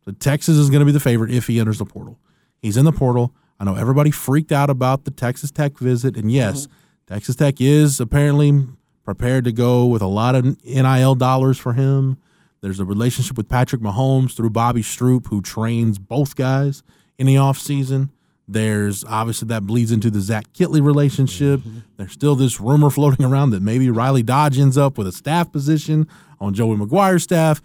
[0.04, 2.20] So Texas is going to be the favorite if he enters the portal.
[2.60, 3.36] He's in the portal.
[3.60, 6.18] I know everybody freaked out about the Texas Tech visit.
[6.18, 7.14] And yes, mm-hmm.
[7.14, 8.66] Texas Tech is apparently
[9.04, 12.18] prepared to go with a lot of NIL dollars for him.
[12.66, 16.82] There's a relationship with Patrick Mahomes through Bobby Stroupe, who trains both guys
[17.20, 18.10] in the offseason.
[18.48, 21.60] There's obviously that bleeds into the Zach Kittley relationship.
[21.60, 21.80] Mm-hmm.
[21.98, 25.52] There's still this rumor floating around that maybe Riley Dodge ends up with a staff
[25.52, 26.08] position
[26.40, 27.62] on Joey McGuire's staff.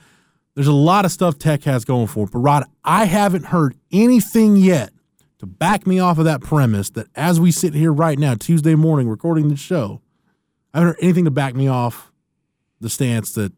[0.55, 2.33] There's a lot of stuff Tech has going for it.
[2.33, 4.93] But Rod, I haven't heard anything yet
[5.39, 8.75] to back me off of that premise that as we sit here right now, Tuesday
[8.75, 10.03] morning, recording the show,
[10.75, 12.13] I haven't heard anything to back me off
[12.83, 13.55] the stance that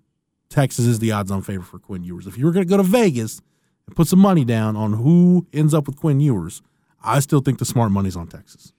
[0.52, 2.26] Texas is the odds on favorite for Quinn Ewers.
[2.26, 3.40] If you were going to go to Vegas
[3.86, 6.60] and put some money down on who ends up with Quinn Ewers,
[7.02, 8.72] I still think the smart money's on Texas.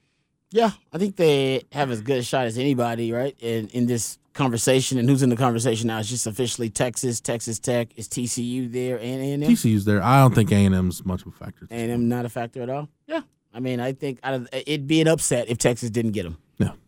[0.51, 3.36] Yeah, I think they have as good a shot as anybody, right?
[3.39, 5.97] In in this conversation, and who's in the conversation now?
[5.97, 7.88] It's just officially Texas, Texas Tech.
[7.95, 9.41] Is TCU there and A&M?
[9.41, 10.03] TCU's there.
[10.03, 11.67] I don't think A&M's much of a factor.
[11.71, 12.88] A&M not a factor at all.
[13.07, 16.23] Yeah, I mean, I think out of, it'd be an upset if Texas didn't get
[16.23, 16.38] them.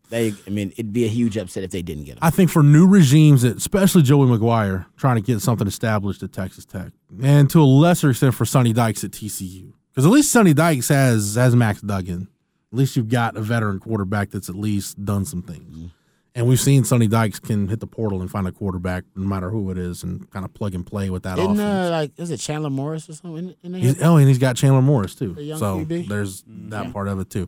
[0.10, 0.32] Yeah.
[0.32, 2.20] They, I mean, it'd be a huge upset if they didn't get them.
[2.22, 6.66] I think for new regimes, especially Joey McGuire, trying to get something established at Texas
[6.66, 6.92] Tech,
[7.22, 10.90] and to a lesser extent for Sonny Dykes at TCU, because at least Sonny Dykes
[10.90, 12.28] has has Max Duggan.
[12.72, 15.92] At least you've got a veteran quarterback that's at least done some things.
[16.38, 19.50] And we've seen Sonny Dykes can hit the portal and find a quarterback, no matter
[19.50, 21.62] who it is, and kind of plug and play with that Isn't offense.
[21.62, 23.56] uh, like is it Chandler Morris or something?
[23.64, 23.82] In, in?
[23.82, 25.34] He's, oh, and he's got Chandler Morris too.
[25.58, 26.10] So QB?
[26.10, 27.48] there's that part of it too.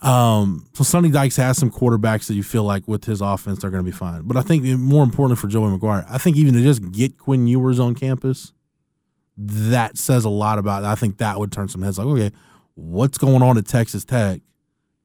[0.00, 3.70] Um, so Sonny Dykes has some quarterbacks that you feel like with his offense they're
[3.70, 4.22] going to be fine.
[4.22, 7.46] But I think more importantly for Joey McGuire, I think even to just get Quinn
[7.48, 8.52] Ewers on campus,
[9.36, 10.84] that says a lot about.
[10.84, 11.98] I think that would turn some heads.
[11.98, 12.30] Like, okay,
[12.74, 14.40] what's going on at Texas Tech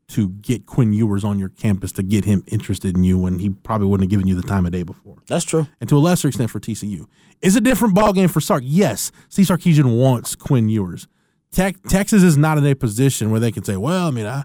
[0.10, 3.50] to get Quinn Ewers on your campus to get him interested in you when he
[3.50, 5.66] probably wouldn't have given you the time of day before That's true.
[5.80, 7.06] and to a lesser extent for TCU.
[7.42, 8.64] Is a different ballgame for Sark.
[8.66, 11.08] Yes, Steve Sarkisian wants Quinn Ewers.
[11.52, 14.44] Tech, Texas is not in a position where they can say, "Well, I mean, I,"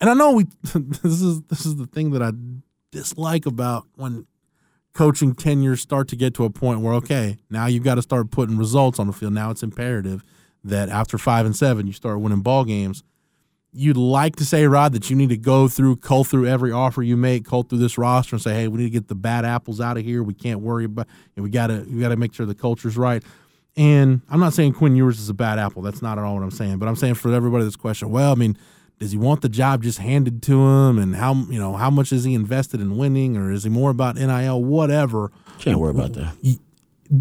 [0.00, 0.44] and I know we.
[0.74, 2.32] this is this is the thing that I
[2.90, 4.26] dislike about when
[4.92, 8.30] coaching tenures start to get to a point where okay, now you've got to start
[8.30, 9.32] putting results on the field.
[9.32, 10.24] Now it's imperative
[10.62, 13.02] that after five and seven, you start winning ball games
[13.72, 17.02] you'd like to say, Rod, that you need to go through, cull through every offer
[17.02, 19.44] you make, cull through this roster, and say, hey, we need to get the bad
[19.44, 20.22] apples out of here.
[20.22, 21.06] We can't worry about.
[21.36, 23.22] And we gotta we gotta make sure the culture's right.
[23.76, 25.82] And I'm not saying Quinn Ewers is a bad apple.
[25.82, 26.78] That's not at all what I'm saying.
[26.78, 28.58] But I'm saying for everybody that's questioning, well, I mean,
[29.00, 32.12] does he want the job just handed to him, and how you know how much
[32.12, 35.32] is he invested in winning, or is he more about NIL, whatever?
[35.58, 36.34] Can't worry about that.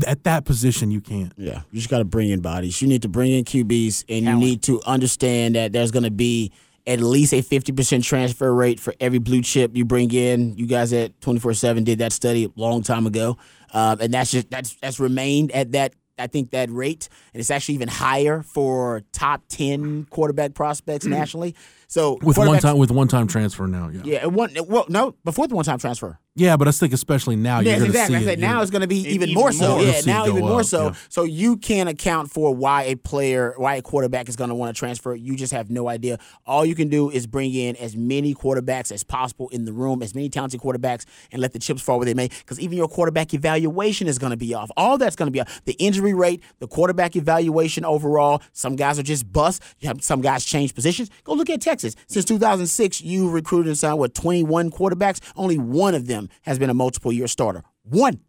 [0.06, 1.34] At that position, you can't.
[1.38, 2.82] Yeah, you just got to bring in bodies.
[2.82, 6.12] You need to bring in QBs, and you need to understand that there's going to
[6.12, 6.52] be
[6.86, 10.56] at least a 50% transfer rate for every blue chip you bring in.
[10.58, 13.38] You guys at 24/7 did that study a long time ago,
[13.74, 15.94] um, and that's just that's that's remained at that.
[16.20, 21.12] I think that rate, and it's actually even higher for top 10 quarterback prospects mm.
[21.12, 21.56] nationally.
[21.92, 23.90] So with one time with one time transfer now.
[23.90, 24.02] Yeah.
[24.06, 24.56] Yeah, it one.
[24.68, 26.20] Well, no, before the one time transfer.
[26.36, 28.16] Yeah, but I think especially now Yes, you're exactly.
[28.16, 28.26] see I it.
[28.34, 29.78] said now You're- it's going to be even even more so.
[29.78, 29.82] more.
[29.82, 30.84] Yeah, now go even more up, so.
[30.90, 30.94] yeah.
[31.10, 34.74] So you can't account for why a player, why a quarterback is going to want
[34.74, 35.16] to transfer.
[35.16, 36.18] You just have no idea.
[36.46, 40.02] All you can do is bring in as many quarterbacks as possible in the room,
[40.04, 42.28] as many talented quarterbacks, and let the chips fall where they may.
[42.30, 44.70] Because even your quarterback evaluation is going to be off.
[44.78, 45.62] All that's going to be off.
[45.66, 48.42] The injury rate, the quarterback evaluation overall.
[48.54, 49.62] Some guys are just bust.
[49.80, 51.10] You have some guys change positions.
[51.26, 51.79] Go look at Texas.
[51.80, 55.20] Since 2006, you recruited and signed what 21 quarterbacks.
[55.36, 57.64] Only one of them has been a multiple year starter.
[57.84, 58.20] One.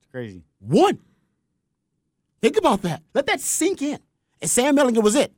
[0.00, 0.44] It's crazy.
[0.60, 0.98] One.
[2.40, 3.02] Think about that.
[3.14, 3.98] Let that sink in.
[4.40, 5.32] And Sam Ehlinger was it.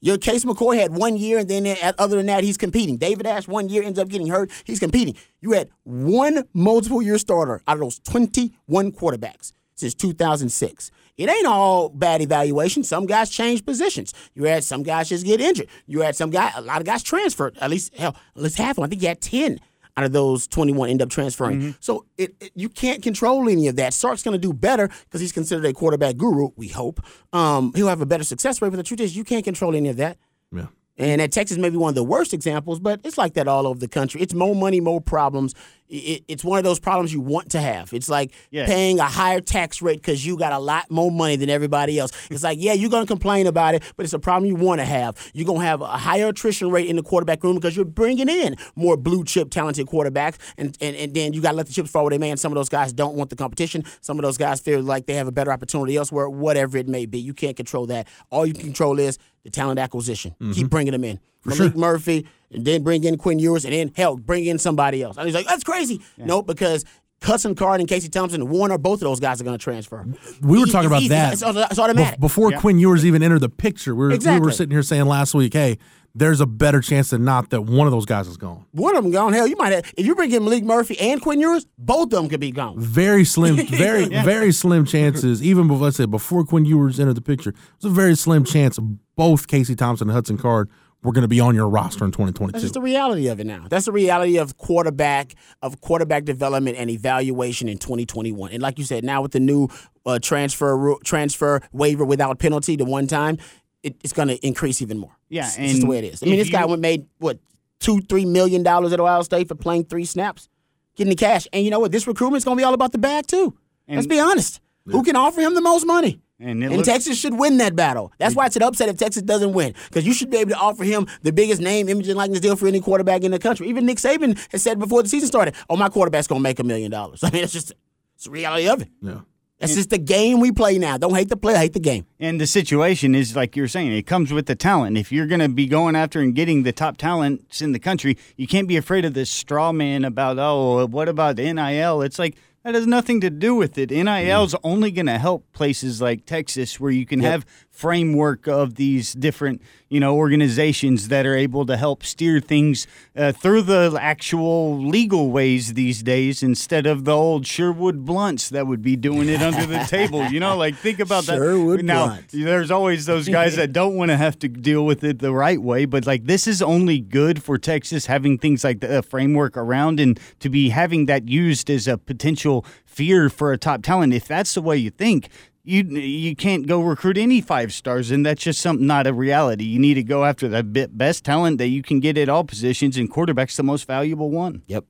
[0.00, 2.98] Your Case McCoy had one year, and then other than that, he's competing.
[2.98, 4.50] David Ash one year ends up getting hurt.
[4.64, 5.16] He's competing.
[5.40, 10.90] You had one multiple year starter out of those 21 quarterbacks since 2006.
[11.16, 12.82] It ain't all bad evaluation.
[12.82, 14.12] Some guys change positions.
[14.34, 15.68] You had some guys just get injured.
[15.86, 17.56] You had some guy, a lot of guys transferred.
[17.60, 18.84] At least hell, least half them.
[18.84, 19.60] I think you had 10
[19.96, 21.76] out of those 21 end up transferring.
[21.78, 23.94] So it, it- you can't control any of that.
[23.94, 26.48] Sark's going to do better because he's considered a quarterback guru.
[26.56, 26.98] We hope
[27.32, 28.70] um, he'll have a better success rate.
[28.70, 30.18] But the truth is, you can't control any of that.
[30.50, 30.66] Yeah.
[30.96, 33.66] And at Texas may be one of the worst examples, but it's like that all
[33.66, 34.20] over the country.
[34.20, 35.52] It's more money, more problems.
[35.88, 37.92] It, it's one of those problems you want to have.
[37.92, 38.64] It's like Yeah.
[38.66, 42.10] paying a higher tax rate because you got a lot more money than everybody else.
[42.30, 44.80] It's like, yeah, you're going to complain about it, but it's a problem you want
[44.80, 45.16] to have.
[45.34, 48.28] You're going to have a higher attrition rate in the quarterback room because you're bringing
[48.30, 51.72] in more blue chip talented quarterbacks, and, and, and then you got to let the
[51.72, 52.30] chips fall where they may.
[52.30, 53.84] And some of those guys don't want the competition.
[54.00, 57.04] Some of those guys feel like they have a better opportunity elsewhere, whatever it may
[57.04, 57.18] be.
[57.18, 58.08] You can't control that.
[58.30, 60.34] All you can control is the talent acquisition.
[60.40, 60.52] Mm-hmm.
[60.52, 61.20] Keep bringing them in.
[61.44, 65.16] Maalik Murphy, and then bring in Quinn Ewers, and then hell, bring in somebody else.
[65.16, 66.00] And he's like, that's crazy.
[66.18, 66.84] No, because
[67.22, 70.04] Hudson Card and Casey Thompson Warner, both of those guys are going to transfer.
[70.42, 71.08] We were It's talking about easy.
[71.08, 72.18] that It's, it's automatic.
[72.18, 73.94] Bef- before Quinn Ewers even entered the picture.
[73.94, 75.78] We were, we were sitting here saying last week, hey,
[76.16, 78.66] there's a better chance than not that one of those guys is gone.
[78.70, 79.32] One of them gone.
[79.32, 79.92] Hell, you might have.
[79.96, 82.78] If you bring in Maalik Murphy and Quinn Ewers, both of them could be gone.
[82.78, 85.42] Very slim, very, very slim chances.
[85.42, 88.44] Even before, let's say before Quinn Ewers entered the picture, it was a very slim
[88.44, 88.78] chance
[89.16, 90.68] both Casey Thompson and Hudson Card
[91.04, 92.52] were going to be on your roster in 2022.
[92.52, 92.64] That's 2022.
[92.64, 93.66] just the reality of it now.
[93.68, 98.50] That's the reality of quarterback of quarterback development and evaluation in 2021.
[98.50, 99.68] And like you said, now with the new
[100.06, 103.38] uh, transfer transfer waiver without penalty to one time,
[103.82, 105.16] it, it's going to increase even more.
[105.28, 106.22] Yeah, it's, it's just the way it is.
[106.22, 107.38] I mean, if this guy you- went made what
[107.80, 110.48] two, three million dollars at Ohio State for playing three snaps,
[110.96, 111.46] getting the cash.
[111.52, 111.92] And you know what?
[111.92, 113.54] This recruitment's going to be all about the bag too.
[113.86, 114.60] Let's be honest.
[114.86, 116.20] Who can offer him the most money?
[116.44, 118.12] And And look- Texas should win that battle.
[118.18, 119.74] That's why it's an upset if Texas doesn't win.
[119.88, 122.54] Because you should be able to offer him the biggest name, image, and likeness deal
[122.54, 123.68] for any quarterback in the country.
[123.68, 126.58] Even Nick Saban has said before the season started, oh, my quarterback's going to make
[126.58, 127.20] a million dollars.
[127.24, 127.72] I mean, it's just
[128.14, 128.88] it's the reality of it.
[129.00, 129.20] Yeah.
[129.60, 130.98] That's just the game we play now.
[130.98, 132.04] Don't hate the player, hate the game.
[132.20, 134.98] And the situation is like you're saying, it comes with the talent.
[134.98, 138.18] If you're going to be going after and getting the top talents in the country,
[138.36, 142.02] you can't be afraid of this straw man about, oh, what about NIL?
[142.02, 143.90] It's like that has nothing to do with it.
[143.90, 147.44] NIL is only going to help places like Texas where you can have
[147.74, 153.32] framework of these different, you know, organizations that are able to help steer things uh,
[153.32, 158.80] through the actual legal ways these days instead of the old Sherwood Blounts that would
[158.80, 160.24] be doing it under the table.
[160.28, 161.36] You know, like think about that.
[161.36, 162.28] Sherwood now, Blount.
[162.32, 165.60] there's always those guys that don't want to have to deal with it the right
[165.60, 169.98] way, but like this is only good for Texas having things like the framework around
[169.98, 174.14] and to be having that used as a potential fear for a top talent.
[174.14, 175.28] If that's the way you think,
[175.64, 179.64] you you can't go recruit any five stars, and that's just something not a reality.
[179.64, 182.96] You need to go after the best talent that you can get at all positions,
[182.96, 184.62] and quarterback's the most valuable one.
[184.66, 184.84] Yep.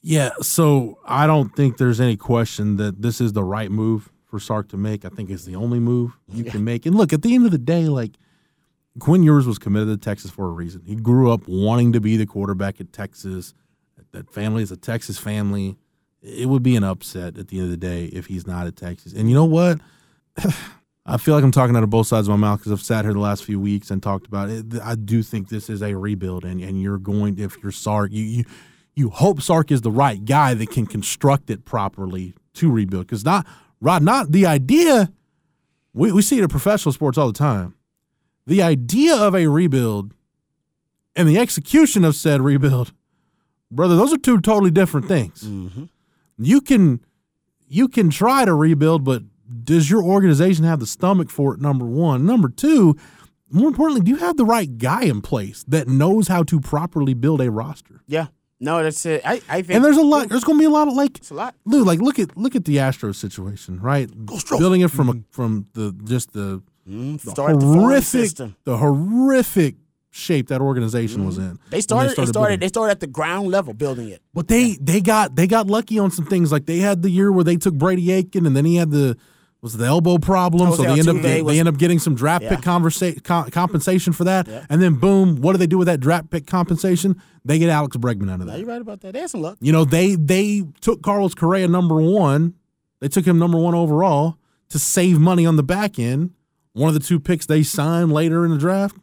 [0.00, 4.38] Yeah, so I don't think there's any question that this is the right move for
[4.38, 5.04] Sark to make.
[5.04, 6.86] I think it's the only move you can make.
[6.86, 8.12] And look, at the end of the day, like
[8.98, 10.82] Quinn Ewers was committed to Texas for a reason.
[10.86, 13.52] He grew up wanting to be the quarterback at Texas.
[14.12, 15.76] That family is a Texas family.
[16.22, 18.76] It would be an upset at the end of the day if he's not at
[18.76, 19.12] Texas.
[19.12, 19.78] And you know what?
[21.08, 23.04] I feel like I'm talking out of both sides of my mouth because I've sat
[23.04, 24.66] here the last few weeks and talked about it.
[24.82, 28.24] I do think this is a rebuild, and, and you're going if you're Sark, you
[28.24, 28.44] you
[28.96, 33.06] you hope Sark is the right guy that can construct it properly to rebuild.
[33.06, 33.46] Because not
[33.80, 35.12] Rod, not the idea.
[35.94, 37.74] We we see it in professional sports all the time.
[38.46, 40.12] The idea of a rebuild
[41.14, 42.92] and the execution of said rebuild,
[43.70, 45.42] brother, those are two totally different things.
[45.42, 45.84] Mm-hmm.
[46.38, 47.00] You can
[47.68, 49.22] you can try to rebuild, but
[49.64, 51.60] does your organization have the stomach for it?
[51.60, 52.26] Number one.
[52.26, 52.96] Number two,
[53.50, 57.14] more importantly, do you have the right guy in place that knows how to properly
[57.14, 58.02] build a roster?
[58.06, 58.26] Yeah.
[58.58, 59.20] No, that's it.
[59.24, 59.70] I, I think.
[59.76, 60.30] And there's a lot.
[60.30, 61.18] There's going to be a lot of like.
[61.18, 61.54] It's a lot.
[61.68, 64.10] Dude, like look at look at the Astros situation, right?
[64.58, 65.30] Building it from a, mm-hmm.
[65.30, 67.16] from the just the, mm-hmm.
[67.16, 68.56] the Start the horrific system.
[68.64, 69.74] the horrific
[70.16, 71.44] shape that organization was in.
[71.44, 71.70] Mm-hmm.
[71.70, 72.16] They started.
[72.16, 72.60] They started.
[72.60, 74.22] They started at the ground level building it.
[74.34, 76.50] But they they got they got lucky on some things.
[76.50, 79.16] Like they had the year where they took Brady Aiken, and then he had the
[79.62, 82.44] was the elbow problem, so they end up they, was- end up getting some draft
[82.44, 82.50] Yeah.
[82.56, 84.46] pick conversa- com- compensation for that.
[84.68, 87.20] And then boom, what do they do with that draft pick compensation?
[87.44, 88.58] They get Alex Bregman out of that.
[88.58, 89.12] you're right about that.
[89.14, 89.56] They had some luck.
[89.60, 92.54] You know, they they took Carlos Correa number one.
[93.00, 94.36] They took him number one overall
[94.70, 96.30] to save money on the back end.
[96.72, 98.96] One of the two picks they signed later in the draft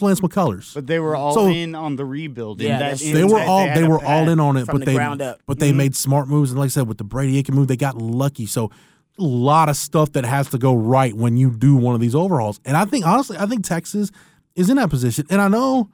[0.00, 0.74] was Lance McCullers.
[0.74, 2.60] But they were all So- in on the rebuild.
[2.60, 4.94] Yeah, that, they were all had they were all in on it, but the they
[4.94, 5.40] ground up.
[5.46, 5.78] but they mm-hmm.
[5.78, 6.50] made smart moves.
[6.50, 8.46] And like I said, with the Brady Aiken move, they got lucky.
[8.46, 8.70] So
[9.18, 12.14] a lot of stuff that has to go right when you do one of these
[12.14, 12.60] overhauls.
[12.64, 14.10] And I think honestly, I think Texas
[14.54, 15.26] is in that position.
[15.30, 15.90] And I know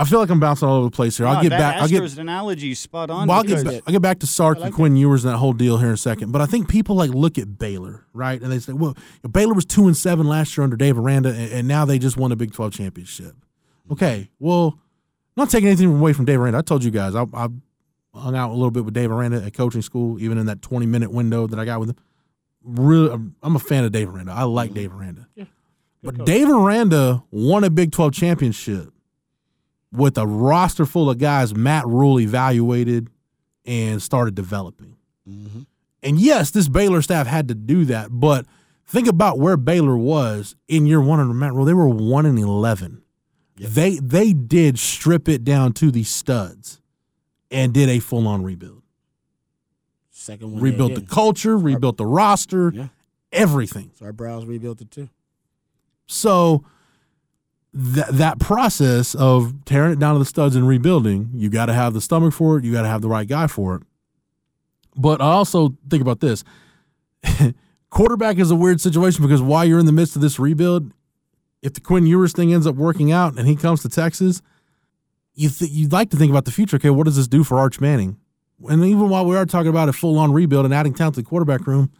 [0.00, 1.26] I feel like I'm bouncing all over the place here.
[1.26, 1.76] I'll get back.
[1.76, 3.28] I'll get analogy spot on.
[3.28, 5.52] well, I'll get, back, I'll get back to Sark and Quinn Ewers and that whole
[5.52, 6.32] deal here in a second.
[6.32, 8.40] But I think people like look at Baylor, right?
[8.40, 8.96] And they say, well,
[9.30, 12.16] Baylor was two and seven last year under Dave Aranda, and, and now they just
[12.16, 13.34] won a Big 12 championship.
[13.92, 14.78] Okay, well,
[15.36, 16.58] not taking anything away from Dave Aranda.
[16.58, 17.48] I told you guys, I, I
[18.14, 20.86] hung out a little bit with Dave Aranda at coaching school, even in that 20
[20.86, 21.96] minute window that I got with him.
[22.64, 24.32] Really, I'm, a fan of Dave Aranda.
[24.32, 25.28] I like Dave Aranda.
[25.34, 25.44] Yeah.
[26.02, 28.94] but Dave Aranda won a Big 12 championship
[29.92, 33.08] with a roster full of guys Matt Rhule evaluated
[33.64, 34.96] and started developing.
[35.28, 35.62] Mm-hmm.
[36.02, 38.46] And yes, this Baylor staff had to do that, but
[38.86, 41.64] think about where Baylor was in year one under Matt Rhule.
[41.66, 43.02] They were one and eleven.
[43.56, 46.80] They they did strip it down to the studs
[47.50, 48.82] and did a full on rebuild.
[50.10, 50.62] Second one.
[50.62, 52.88] Rebuilt the culture, rebuilt the roster, Yeah.
[53.32, 53.90] everything.
[53.98, 55.10] So our brows rebuilt it too.
[56.06, 56.64] So
[57.72, 61.72] that that process of tearing it down to the studs and rebuilding, you got to
[61.72, 62.64] have the stomach for it.
[62.64, 63.82] You got to have the right guy for it.
[64.96, 66.42] But I also think about this:
[67.90, 70.92] quarterback is a weird situation because while you're in the midst of this rebuild,
[71.62, 74.42] if the Quinn Ewers thing ends up working out and he comes to Texas,
[75.34, 76.76] you th- you'd like to think about the future.
[76.76, 78.18] Okay, what does this do for Arch Manning?
[78.68, 81.22] And even while we are talking about a full on rebuild and adding talent to
[81.22, 81.90] the quarterback room,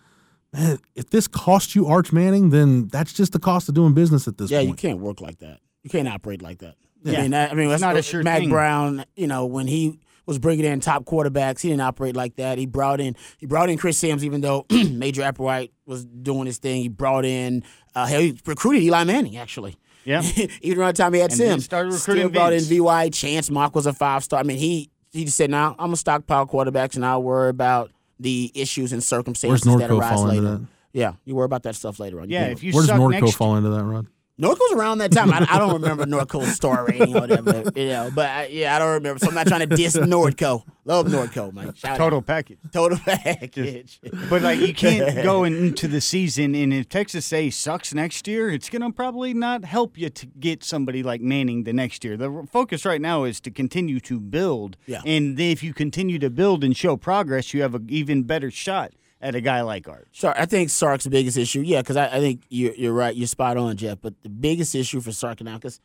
[0.52, 4.28] man, if this costs you Arch Manning, then that's just the cost of doing business
[4.28, 4.62] at this point.
[4.62, 5.60] Yeah, you can't work like that.
[5.82, 6.74] You can't operate like that.
[7.02, 7.18] Yeah.
[7.18, 8.50] I mean, that, I mean, that's not a sure Mack thing.
[8.50, 9.04] Brown.
[9.16, 12.58] You know, when he was bringing in top quarterbacks, he didn't operate like that.
[12.58, 16.58] He brought in he brought in Chris Sims, even though Major Applewhite was doing his
[16.58, 16.82] thing.
[16.82, 19.76] He brought in uh, hell, he recruited Eli Manning actually.
[20.04, 20.22] Yeah.
[20.62, 23.10] even around the time he had And then Sims, started still recruiting brought in VY.
[23.10, 24.40] Chance Mock was a five star.
[24.40, 27.90] I mean, he he just said, "Now I'm gonna stockpile quarterbacks, and I'll worry about
[28.20, 30.66] the issues and circumstances that arise later." that?
[30.92, 32.28] Yeah, you worry about that stuff later on.
[32.28, 34.06] You Yeah, can't- if you Where does suck Norco next fall into that, Rod?
[34.40, 35.32] Norco's around that time.
[35.32, 38.10] I, I don't remember Norco's star rating or whatever, you know.
[38.14, 39.18] But I, yeah, I don't remember.
[39.18, 40.64] So I'm not trying to diss Norco.
[40.86, 41.74] Love Norco, man.
[41.74, 42.26] Shout total out.
[42.26, 42.58] package.
[42.72, 44.00] total package.
[44.28, 48.50] But like you can't go into the season and if Texas A sucks next year,
[48.50, 52.16] it's gonna probably not help you to get somebody like Manning the next year.
[52.16, 54.76] The focus right now is to continue to build.
[54.86, 55.02] Yeah.
[55.04, 58.92] And if you continue to build and show progress, you have an even better shot
[59.20, 60.08] at a guy like Arch.
[60.12, 61.60] Sark, I think Sark's biggest issue.
[61.60, 63.14] Yeah, because I, I think you're, you're right.
[63.14, 63.98] You're spot on, Jeff.
[64.00, 65.80] But the biggest issue for Sark now, because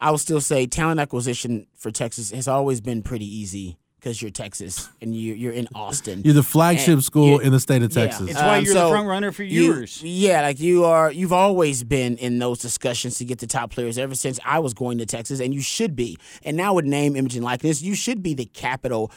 [0.00, 4.30] I will still say talent acquisition for Texas has always been pretty easy because you're
[4.30, 6.22] Texas and you're, you're in Austin.
[6.24, 8.04] You're the flagship school in the state of Yeah.
[8.04, 8.30] Texas.
[8.30, 10.00] It's why Um, you're the front runner for you- years.
[10.04, 11.10] Yeah, like you are.
[11.10, 14.72] You've always been in those discussions to get the top players ever since I was
[14.72, 16.16] going to Texas, and you should be.
[16.44, 19.10] And now with name, image, and likeness, you should be the capital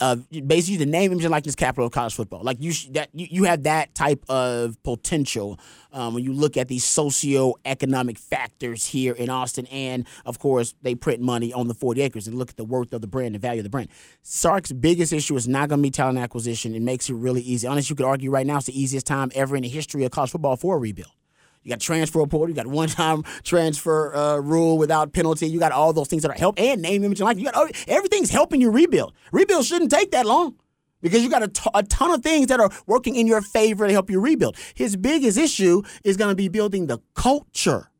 [0.00, 2.42] of basically the name, image, and likeness capital of college football.
[2.42, 5.58] Like you, that you, you have that type of potential
[5.92, 10.94] um, when you look at these socio-economic factors here in Austin, and of course they
[10.94, 13.38] print money on the forty acres and look at the worth of the brand, the
[13.38, 13.88] value of the brand.
[14.22, 16.74] Sark's biggest issue is not going to be talent acquisition.
[16.74, 17.66] It makes it really easy.
[17.66, 20.10] Honestly, you could argue right now it's the easiest time ever in the history of
[20.10, 21.10] college football for a rebuild.
[21.66, 22.48] You got transfer portal.
[22.48, 25.48] You got one time transfer uh, rule without penalty.
[25.48, 27.38] You got all those things that are help and name, image, and like.
[27.38, 29.14] You got everything's helping you rebuild.
[29.32, 30.54] Rebuild shouldn't take that long
[31.02, 33.84] because you got a t- a ton of things that are working in your favor
[33.88, 34.56] to help you rebuild.
[34.76, 37.90] His biggest issue is going to be building the culture.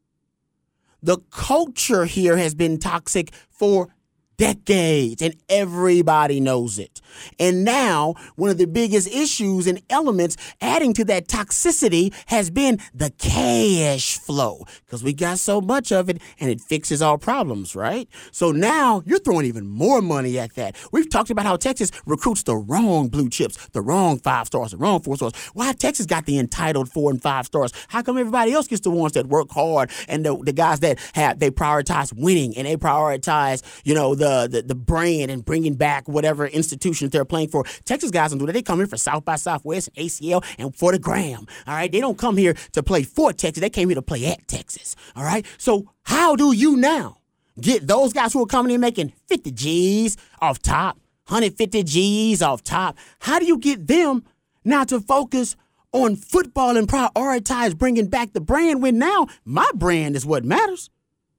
[1.02, 3.88] The culture here has been toxic for
[4.37, 7.01] decades, and everybody knows it.
[7.38, 12.79] And now, one of the biggest issues and elements adding to that toxicity has been
[12.94, 17.75] the cash flow because we got so much of it and it fixes all problems,
[17.75, 18.09] right?
[18.33, 20.77] So now you're throwing even more money at that.
[20.92, 24.77] We've talked about how Texas recruits the wrong blue chips, the wrong five stars, the
[24.77, 25.33] wrong four stars.
[25.55, 27.72] Why Texas got the entitled four and five stars?
[27.88, 30.99] How come everybody else gets the ones that work hard and the, the guys that
[31.14, 35.45] have they prioritize winning and they prioritize, you know, the the, the the brand and
[35.45, 37.64] bringing back whatever institution they're playing for.
[37.85, 38.53] Texas guys don't do that.
[38.53, 41.47] They come here for South by Southwest ACL and for the gram.
[41.66, 43.61] All right, they don't come here to play for Texas.
[43.61, 44.97] They came here to play at Texas.
[45.14, 47.18] All right, so how do you now
[47.61, 50.97] get those guys who are coming in making 50 G's off top,
[51.29, 52.97] 150 G's off top?
[53.20, 54.24] How do you get them
[54.64, 55.57] now to focus?
[55.93, 60.91] On football and prioritize bringing back the brand when now my brand is what matters.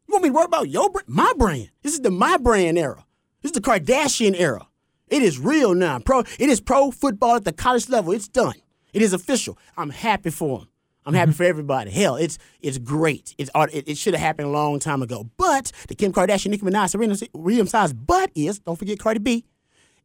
[0.07, 1.07] You want me to worry about your brand?
[1.07, 1.69] My brand.
[1.83, 3.05] This is the my brand era.
[3.41, 4.67] This is the Kardashian era.
[5.09, 5.99] It is real now.
[5.99, 6.19] Pro.
[6.39, 8.13] It is pro football at the college level.
[8.13, 8.55] It's done.
[8.93, 9.57] It is official.
[9.75, 10.67] I'm happy for them.
[11.05, 11.37] I'm happy mm-hmm.
[11.37, 11.91] for everybody.
[11.91, 13.33] Hell, it's it's great.
[13.37, 15.29] It's it, it should have happened a long time ago.
[15.37, 17.93] But the Kim Kardashian, Nicki Minaj, Serena Williams size.
[17.93, 19.45] But is don't forget Cardi B,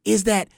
[0.05, 0.48] is that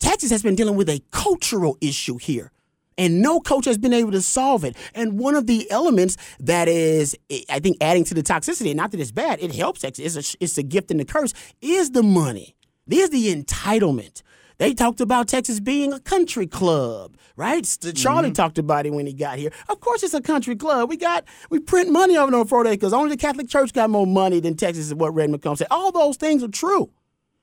[0.00, 2.50] Texas has been dealing with a cultural issue here
[2.98, 4.76] and no coach has been able to solve it.
[4.94, 7.16] And one of the elements that is,
[7.48, 10.36] I think, adding to the toxicity, not that it's bad, it helps Texas, it's a,
[10.40, 12.54] it's a gift and a curse, is the money.
[12.86, 14.22] There's the entitlement.
[14.58, 17.64] They talked about Texas being a country club, right?
[17.96, 18.32] Charlie mm-hmm.
[18.32, 19.50] talked about it when he got here.
[19.68, 20.88] Of course, it's a country club.
[20.88, 24.06] We got we print money over on Friday because only the Catholic Church got more
[24.06, 24.86] money than Texas.
[24.86, 25.66] Is what Red McCombs said.
[25.70, 26.90] All those things are true,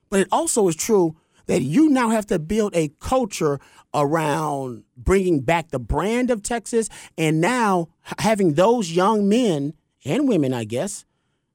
[0.10, 1.18] but it also is true
[1.50, 3.60] that you now have to build a culture
[3.92, 7.88] around bringing back the brand of Texas and now
[8.20, 9.74] having those young men
[10.06, 11.06] and women, I guess.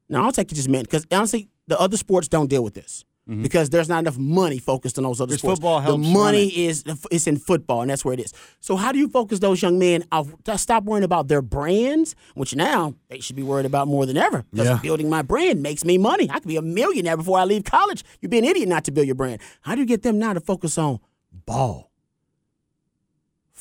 [0.09, 3.05] Now, I'll take it just men because honestly, the other sports don't deal with this.
[3.29, 3.43] Mm-hmm.
[3.43, 5.59] Because there's not enough money focused on those other sports.
[5.59, 8.35] Football the money is it's in football, and that's where it is.
[8.61, 10.05] So how do you focus those young men?
[10.13, 14.19] I'll stop worrying about their brands, which now they should be worried about more than
[14.19, 14.45] ever.
[14.51, 14.79] Because yeah.
[14.83, 16.29] building my brand makes me money.
[16.31, 18.05] I could be a millionaire before I leave college.
[18.21, 19.41] You'd be an idiot not to build your brand.
[19.63, 21.01] How do you get them now to focus on
[21.47, 21.91] ball?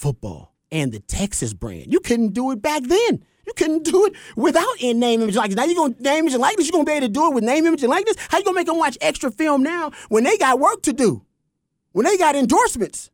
[0.03, 1.91] football and the Texas brand.
[1.91, 3.24] You couldn't do it back then.
[3.46, 5.58] You couldn't do it without in name, image, likeness.
[5.58, 6.68] Now you're gonna name, image, and likeness.
[6.68, 8.16] You're gonna be able to do it with name, image, and likeness.
[8.30, 11.26] How you gonna make them watch extra film now when they got work to do?
[11.91, 13.12] When they got endorsements?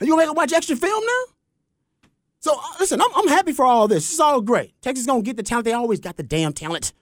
[0.00, 2.10] Are you gonna make them watch extra film now?
[2.40, 4.10] So uh, listen, I'm, I'm happy for all this.
[4.10, 4.74] It's all great.
[4.82, 5.66] Texas is gonna get the talent.
[5.66, 6.92] They always got the damn talent.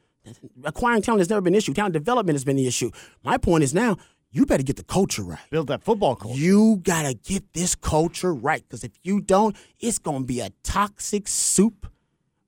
[0.63, 1.75] Acquiring talent has never been an issue.
[1.75, 2.91] Talent development has been the issue.
[3.25, 3.97] My point is now
[4.31, 5.41] you better get the culture right.
[5.51, 6.39] Build that football culture.
[6.39, 10.41] You got to get this culture right because if you don't, it's going to be
[10.41, 11.87] a toxic soup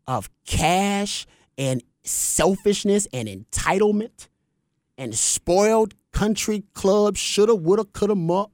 [0.07, 1.27] of cash
[1.57, 4.29] and selfishness and entitlement
[4.97, 8.51] and spoiled country club shoulda, woulda, coulda, muck.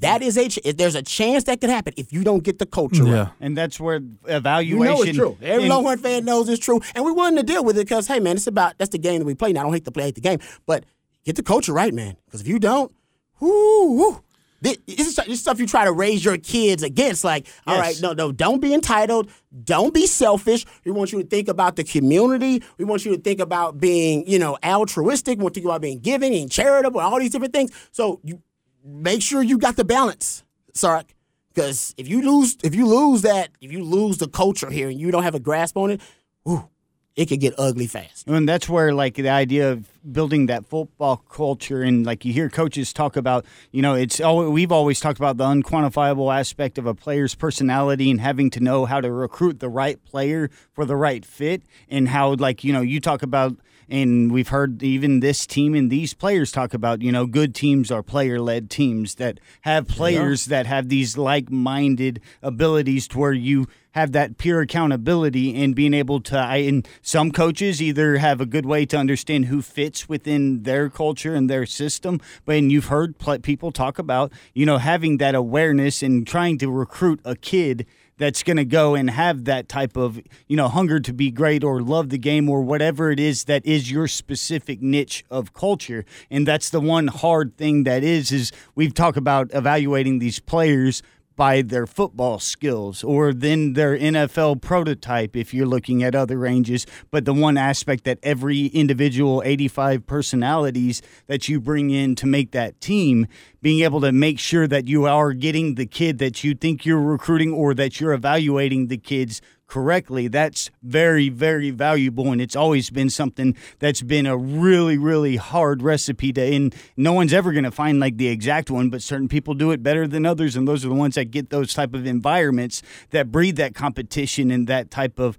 [0.00, 2.66] That is a ch- there's a chance that could happen if you don't get the
[2.66, 3.18] culture yeah.
[3.18, 3.28] right.
[3.40, 4.78] And that's where evaluation.
[4.78, 5.38] You know it's true.
[5.40, 8.20] Every Longhorn fan knows it's true, and we're willing to deal with it because hey
[8.20, 9.52] man, it's about that's the game that we play.
[9.52, 10.84] Now I don't hate to play the game, but
[11.24, 12.16] get the culture right, man.
[12.26, 12.92] Because if you don't,
[13.40, 14.23] whoo, whoo,
[14.64, 17.22] this, this, is, stuff you try to raise your kids against.
[17.22, 19.30] Like, all right, no, no, don't be entitled.
[19.62, 20.64] Don't be selfish.
[20.84, 22.62] We want you to think about the community.
[22.78, 25.38] We want you to think about being, you know, altruistic.
[25.38, 27.72] We want to think about being giving and charitable and all these different things.
[27.92, 28.42] So you
[28.82, 31.14] make sure you got the balance, Sark.
[31.52, 34.98] Because if you lose, if you lose that, if you lose the culture here and
[34.98, 36.00] you don't have a grasp on it,
[36.44, 36.68] whoo,
[37.16, 38.26] it could get ugly fast.
[38.26, 42.48] And that's where like the idea of building that football culture and like you hear
[42.50, 46.86] coaches talk about, you know, it's all we've always talked about the unquantifiable aspect of
[46.86, 50.96] a player's personality and having to know how to recruit the right player for the
[50.96, 53.56] right fit and how like, you know, you talk about
[53.88, 57.90] and we've heard even this team and these players talk about you know good teams
[57.90, 60.58] are player led teams that have players yeah.
[60.58, 65.94] that have these like minded abilities to where you have that pure accountability and being
[65.94, 70.08] able to I, and some coaches either have a good way to understand who fits
[70.08, 74.78] within their culture and their system but and you've heard people talk about you know
[74.78, 77.86] having that awareness and trying to recruit a kid
[78.16, 81.64] that's going to go and have that type of you know hunger to be great
[81.64, 86.04] or love the game or whatever it is that is your specific niche of culture.
[86.30, 91.02] And that's the one hard thing that is is we've talked about evaluating these players
[91.36, 96.86] by their football skills or then their NFL prototype if you're looking at other ranges.
[97.10, 102.52] But the one aspect that every individual 85 personalities that you bring in to make
[102.52, 103.26] that team,
[103.62, 107.00] being able to make sure that you are getting the kid that you think you're
[107.00, 109.40] recruiting or that you're evaluating the kids
[109.74, 112.30] correctly, that's very, very valuable.
[112.30, 117.12] And it's always been something that's been a really, really hard recipe to, and no
[117.12, 120.06] one's ever going to find like the exact one, but certain people do it better
[120.06, 120.54] than others.
[120.54, 124.52] And those are the ones that get those type of environments that breed that competition
[124.52, 125.36] and that type of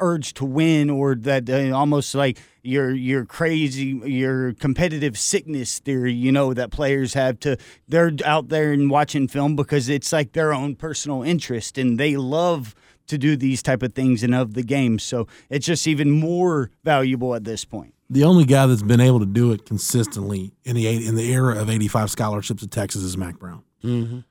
[0.00, 6.12] urge to win or that uh, almost like, your your crazy your competitive sickness theory
[6.12, 10.32] you know that players have to they're out there and watching film because it's like
[10.32, 12.74] their own personal interest and they love
[13.08, 14.98] to do these type of things and of the game.
[14.98, 17.94] So it's just even more valuable at this point.
[18.10, 21.30] The only guy that's been able to do it consistently in the eight, in the
[21.30, 23.62] era of 85 scholarships at Texas is Mack Brown.
[23.84, 24.18] Mm-hmm.
[24.18, 24.22] I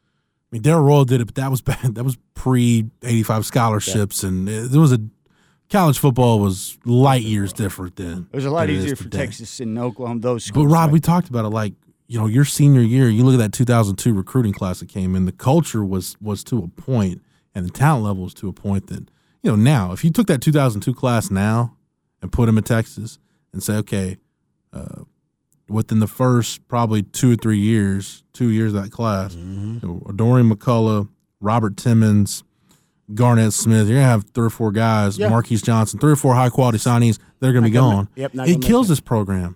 [0.52, 4.50] mean, Darrell Royal did it, but that was back, that was pre 85 scholarships, and
[4.50, 5.00] it, there was a
[5.70, 8.28] college football was light years different then.
[8.32, 9.18] It was a lot than it is easier for today.
[9.18, 10.22] Texas and Oklahoma.
[10.22, 10.74] Those But schools.
[10.74, 11.74] Rod, we talked about it like
[12.08, 13.10] you know your senior year.
[13.10, 15.26] You look at that 2002 recruiting class that came in.
[15.26, 17.22] The culture was was to a point,
[17.58, 19.10] and the talent level to a point that
[19.42, 19.92] you know now.
[19.92, 21.76] If you took that 2002 class now
[22.22, 23.18] and put them in Texas
[23.54, 24.18] and say, okay,
[24.74, 25.04] uh,
[25.70, 30.16] within the first probably two or three years, two years of that class, Mm-hmm.
[30.16, 31.10] Dorian McCullough,
[31.42, 32.44] Robert Timmons.
[33.14, 35.30] Garnett Smith, you're gonna have three or four guys, Yeah.
[35.30, 37.18] Marquise Johnson, three or four high quality signees.
[37.40, 38.10] They're gonna be Not gonna gone.
[38.16, 39.56] yep, it kills this program.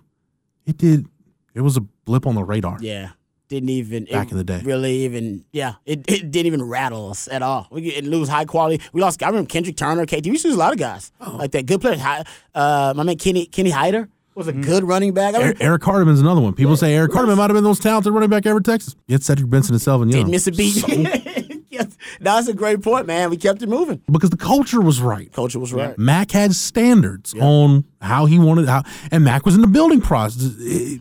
[0.64, 1.06] It did.
[1.54, 2.78] It was a blip on the radar.
[2.80, 3.10] Yeah.
[3.52, 4.62] Didn't even Back it in the day.
[4.64, 5.74] Really even yeah.
[5.84, 7.68] It, it didn't even rattle us at all.
[7.70, 8.82] We didn't lose high quality.
[8.94, 10.24] We lost I remember Kendrick Turner, KT.
[10.24, 11.12] We used to lose a lot of guys.
[11.20, 11.36] Oh.
[11.36, 11.66] Like that.
[11.66, 12.00] Good players.
[12.00, 12.24] Hi-
[12.54, 15.34] Uh my man Kenny Kenny Hayter was a good running back.
[15.34, 16.54] I mean, Eric Hardeman's another one.
[16.54, 18.96] People say Eric Hardeman might have been the most talented running back ever at Texas.
[19.06, 20.10] Yet Cedric Benson and Selvin Young.
[20.10, 20.70] didn't miss a beat.
[20.70, 20.86] So-
[21.68, 21.94] yes.
[22.18, 23.28] That's a great point, man.
[23.28, 24.00] We kept it moving.
[24.10, 25.30] because the culture was right.
[25.32, 25.98] Culture was right.
[25.98, 30.54] Mack had standards on how he wanted how, and Mack was in the building process
[30.66, 30.96] eh,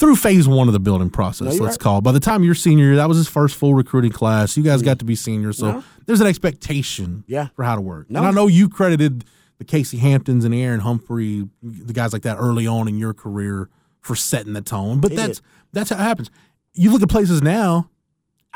[0.00, 1.54] through phase one of the building process.
[1.56, 1.78] No, let's right.
[1.78, 2.00] call.
[2.00, 4.56] By the time you're senior, that was his first full recruiting class.
[4.56, 5.84] You guys got to be seniors, so No.
[6.06, 7.22] there's an expectation.
[7.28, 7.48] Yeah.
[7.54, 8.10] for how to work.
[8.10, 8.18] No.
[8.20, 9.24] And I know you credited
[9.58, 13.68] the Casey Hamptons and Aaron Humphrey, the guys like that early on in your career
[14.00, 15.00] for setting the tone.
[15.00, 15.46] But They that's did.
[15.72, 16.30] that's how it happens.
[16.74, 17.90] You look at places now.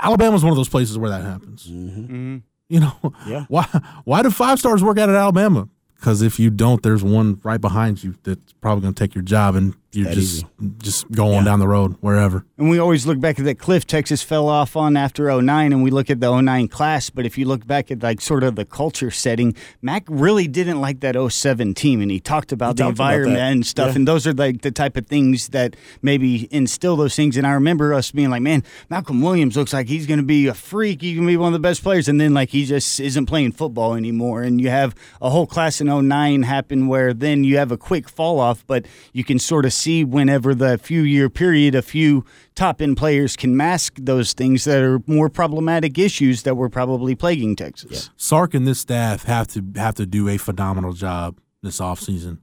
[0.02, 1.68] Alabama's one of those places where that happens.
[1.70, 2.42] Mhm.
[2.68, 3.44] You know, Yeah.
[3.48, 3.66] why
[4.04, 5.68] why do five stars work out at Alabama?
[5.96, 9.22] Because if you don't, there's one right behind you that's probably going to take your
[9.22, 10.46] job, and you're That just easy.
[10.78, 12.44] just going down the road wherever.
[12.58, 15.82] And we always look back at that cliff Texas fell off on after 09 and
[15.82, 18.56] we look at the 09 class, but if you look back at like sort of
[18.56, 22.74] the culture setting, Mack really didn't like that 07 team and he talked about He
[22.74, 23.52] the talked environment that.
[23.52, 23.96] and stuff Yeah.
[23.96, 27.52] and those are like the type of things that maybe instill those things and I
[27.52, 31.02] remember us being like, "Man, Malcolm Williams looks like he's going to be a freak,
[31.02, 33.26] he's going to be one of the best players." And then like he just isn't
[33.26, 37.56] playing football anymore and you have a whole class in 09 happen where then you
[37.58, 41.28] have a quick fall off, but you can sort of see whenever the few year
[41.28, 42.24] period a few
[42.54, 47.14] top end players can mask those things that are more problematic issues that were probably
[47.14, 48.10] plaguing Texas.
[48.16, 52.38] Sark and this staff have to have to do a phenomenal job this offseason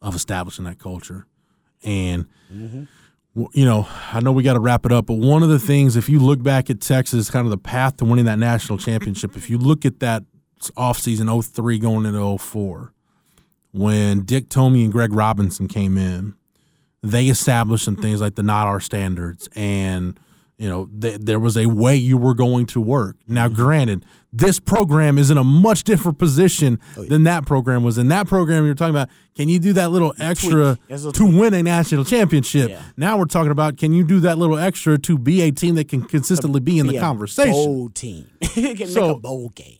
[0.00, 1.26] of establishing that culture.
[1.84, 2.26] And
[3.34, 5.58] w- you know, I know we got to wrap it up, but one of the
[5.58, 8.78] things, if you look back at Texas, kind of the path to winning that national
[8.78, 10.24] championship, if you look at that
[10.76, 12.92] offseason 03 going into 04,
[13.72, 16.34] when Dick Tomey and Greg Robinson came in,
[17.02, 20.18] they established some things like the not our standards and
[20.56, 23.16] you know th- there was a way you were going to work.
[23.26, 23.56] Now mm-hmm.
[23.56, 27.98] granted this program is in a much different position oh, than that program was.
[27.98, 31.62] In that program you're talking about can you do that little extra to win a
[31.62, 32.70] national championship?
[32.70, 32.82] Yeah.
[32.96, 35.88] now we're talking about can you do that little extra to be a team that
[35.88, 37.52] can consistently be in Be the a conversation?
[37.52, 38.30] Bold team.
[38.40, 39.78] Can make So- a bowl game.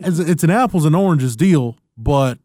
[0.00, 2.38] it's an apples and oranges deal, but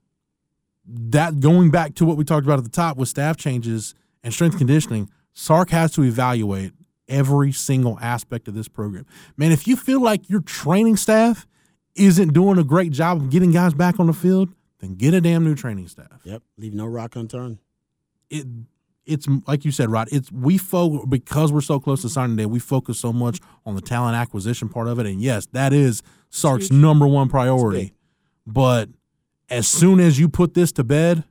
[0.86, 4.34] that going back to what we talked about at the top with staff changes and
[4.34, 6.74] strength conditioning, Sark has to evaluate
[7.07, 9.05] every single aspect of this program.
[9.38, 11.47] Man, if you feel like your training staff
[11.95, 14.49] isn't doing a great job of getting guys back on the field,
[14.80, 16.22] then get a damn new training staff.
[16.24, 16.43] Yep.
[16.57, 17.59] Leave no rock unturned.
[18.30, 18.45] It
[19.05, 20.07] it's like you said, Rod.
[20.11, 22.45] It's we focus because we're so close to signing day.
[22.45, 26.03] We focus so much on the talent acquisition part of it, and yes, that is
[26.30, 27.93] Sark's number one priority.
[28.45, 28.89] But
[29.49, 31.24] as soon as you put this to bed,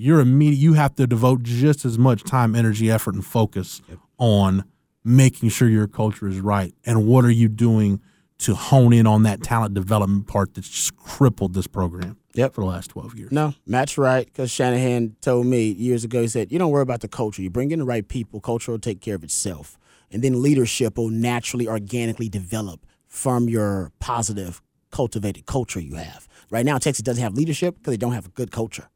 [0.00, 0.58] you're immediate.
[0.58, 3.80] You have to devote just as much time, energy, effort, and focus
[4.18, 4.64] on
[5.04, 6.74] making sure your culture is right.
[6.84, 8.00] And what are you doing
[8.38, 12.54] to hone in on that talent development part that's just crippled this program Yep.
[12.54, 13.30] for the last twelve years?
[13.32, 16.22] No, Matt's right because Shanahan told me years ago.
[16.22, 17.42] He said, "You don't worry about the culture.
[17.42, 18.40] You bring in the right people.
[18.40, 19.78] Culture will take care of itself,
[20.10, 26.26] and then leadership will naturally, organically develop from your positive, cultivated culture you have.
[26.50, 28.88] Right now, Texas doesn't have leadership because they don't have a good culture,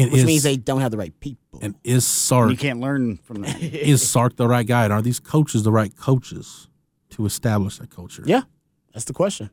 [0.00, 1.58] And which is- means they don't have the right people.
[1.62, 3.60] and is Sark You can't learn from that.
[3.62, 4.84] is Sark the right guy?
[4.84, 6.68] And are these coaches the right coaches
[7.10, 8.22] to establish that culture?
[8.26, 8.42] yeah,
[8.92, 9.50] that's the question.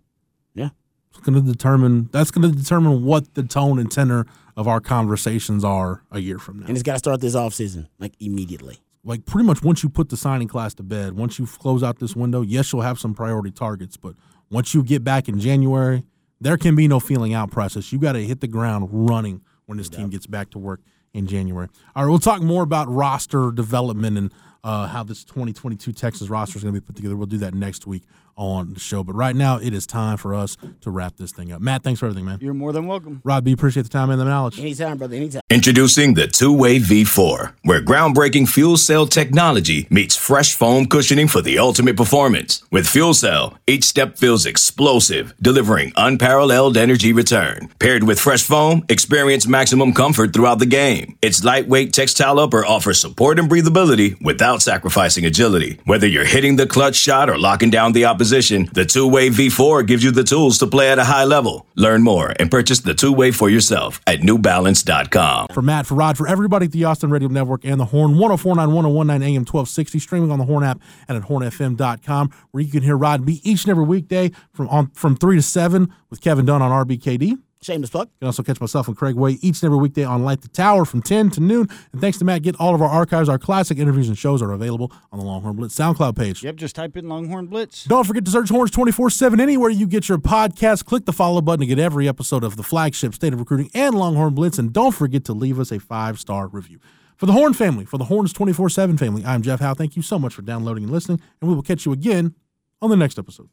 [0.54, 0.70] Yeah,
[1.10, 2.10] It's going to determine.
[2.12, 4.26] That's going to determine what the tone and tenor
[4.56, 6.66] of our conversations are a year from now.
[6.68, 8.80] and it's got to start this offseason, like immediately.
[9.04, 12.00] like pretty much once you put the signing class to bed, once you close out
[12.00, 14.16] this window, yes, you'll have some priority targets, but
[14.50, 16.04] once you get back in January,
[16.42, 17.92] there can be no feeling out process.
[17.92, 20.82] You got to hit the ground running when this team gets back to work
[21.14, 21.68] in January.
[21.96, 26.58] All right, we'll talk more about roster development and uh, how this 2022 Texas roster
[26.58, 27.16] is going to be put together.
[27.16, 28.04] We'll do that next week
[28.38, 29.04] on the show.
[29.04, 31.60] But right now, it is time for us to wrap this thing up.
[31.60, 32.38] Matt, thanks for everything, man.
[32.40, 33.22] You're more than welcome.
[33.24, 34.60] Rod B, appreciate the time and the knowledge.
[34.60, 35.16] Anytime, brother.
[35.16, 35.42] Anytime.
[35.50, 41.42] Introducing the Two Way V4, where groundbreaking fuel cell technology meets fresh foam cushioning for
[41.42, 42.64] the ultimate performance.
[42.72, 47.70] With fuel cell, each step feels explosive, delivering unparalleled energy return.
[47.80, 51.18] Paired with fresh foam, experience maximum comfort throughout the game.
[51.22, 55.80] Its lightweight textile upper offers support and breathability without sacrificing agility.
[55.86, 59.86] Whether you're hitting the clutch shot or locking down the opposition, the Two Way V4
[59.86, 61.66] gives you the tools to play at a high level.
[61.76, 65.48] Learn more and purchase the Two Way for yourself at newbalance.com.
[65.54, 68.74] For Matt, for Rod, for everybody at the Austin Radio Network and the Horn, 1049
[68.74, 72.98] 1019 AM 1260, streaming on the Horn app and at hornfm.com, where you can hear
[72.98, 76.62] Rod B each and every weekday from on from 3 to 7 with Kevin Dunn
[76.62, 77.38] on RBKD.
[77.68, 78.08] Shameless plug.
[78.08, 80.48] You can also catch myself and Craig Way each and every weekday on Light the
[80.48, 81.68] Tower from 10 to noon.
[81.92, 83.28] And thanks to Matt, get all of our archives.
[83.28, 86.46] Our classic interviews and shows are available on the Longhorn Blitz SoundCloud page.
[86.46, 87.84] Yep, just type in Longhorn Blitz.
[87.84, 90.86] Don't forget to search Horns 24 7 anywhere you get your podcast.
[90.86, 93.96] Click the follow button to get every episode of the flagship State of Recruiting and
[93.96, 94.58] Longhorn Blitz.
[94.58, 96.80] And don't forget to leave us a five star review.
[97.18, 99.74] For the Horn family, for the Horns 24 7 family, I'm Jeff Howe.
[99.74, 101.20] Thank you so much for downloading and listening.
[101.42, 102.34] And we will catch you again
[102.82, 103.50] on the next episode.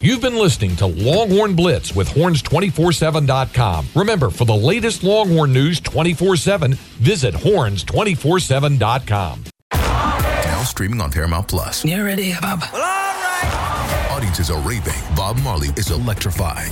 [0.00, 3.86] You've been listening to Longhorn Blitz with horns247.com.
[3.94, 9.44] Remember, for the latest Longhorn news 24 7, visit horns247.com.
[9.72, 11.82] Now streaming on Paramount Plus.
[11.84, 12.60] You ready, Bob?
[12.74, 14.08] Well, all right.
[14.12, 14.92] Audiences are raving.
[15.16, 16.70] Bob Marley is electrifying.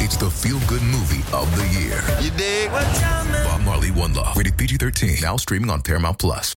[0.00, 2.00] It's the feel good movie of the year.
[2.20, 2.70] You dig?
[2.70, 4.36] Bob Marley One Love.
[4.36, 5.16] Rated PG 13.
[5.22, 6.46] Now streaming on Paramount Plus.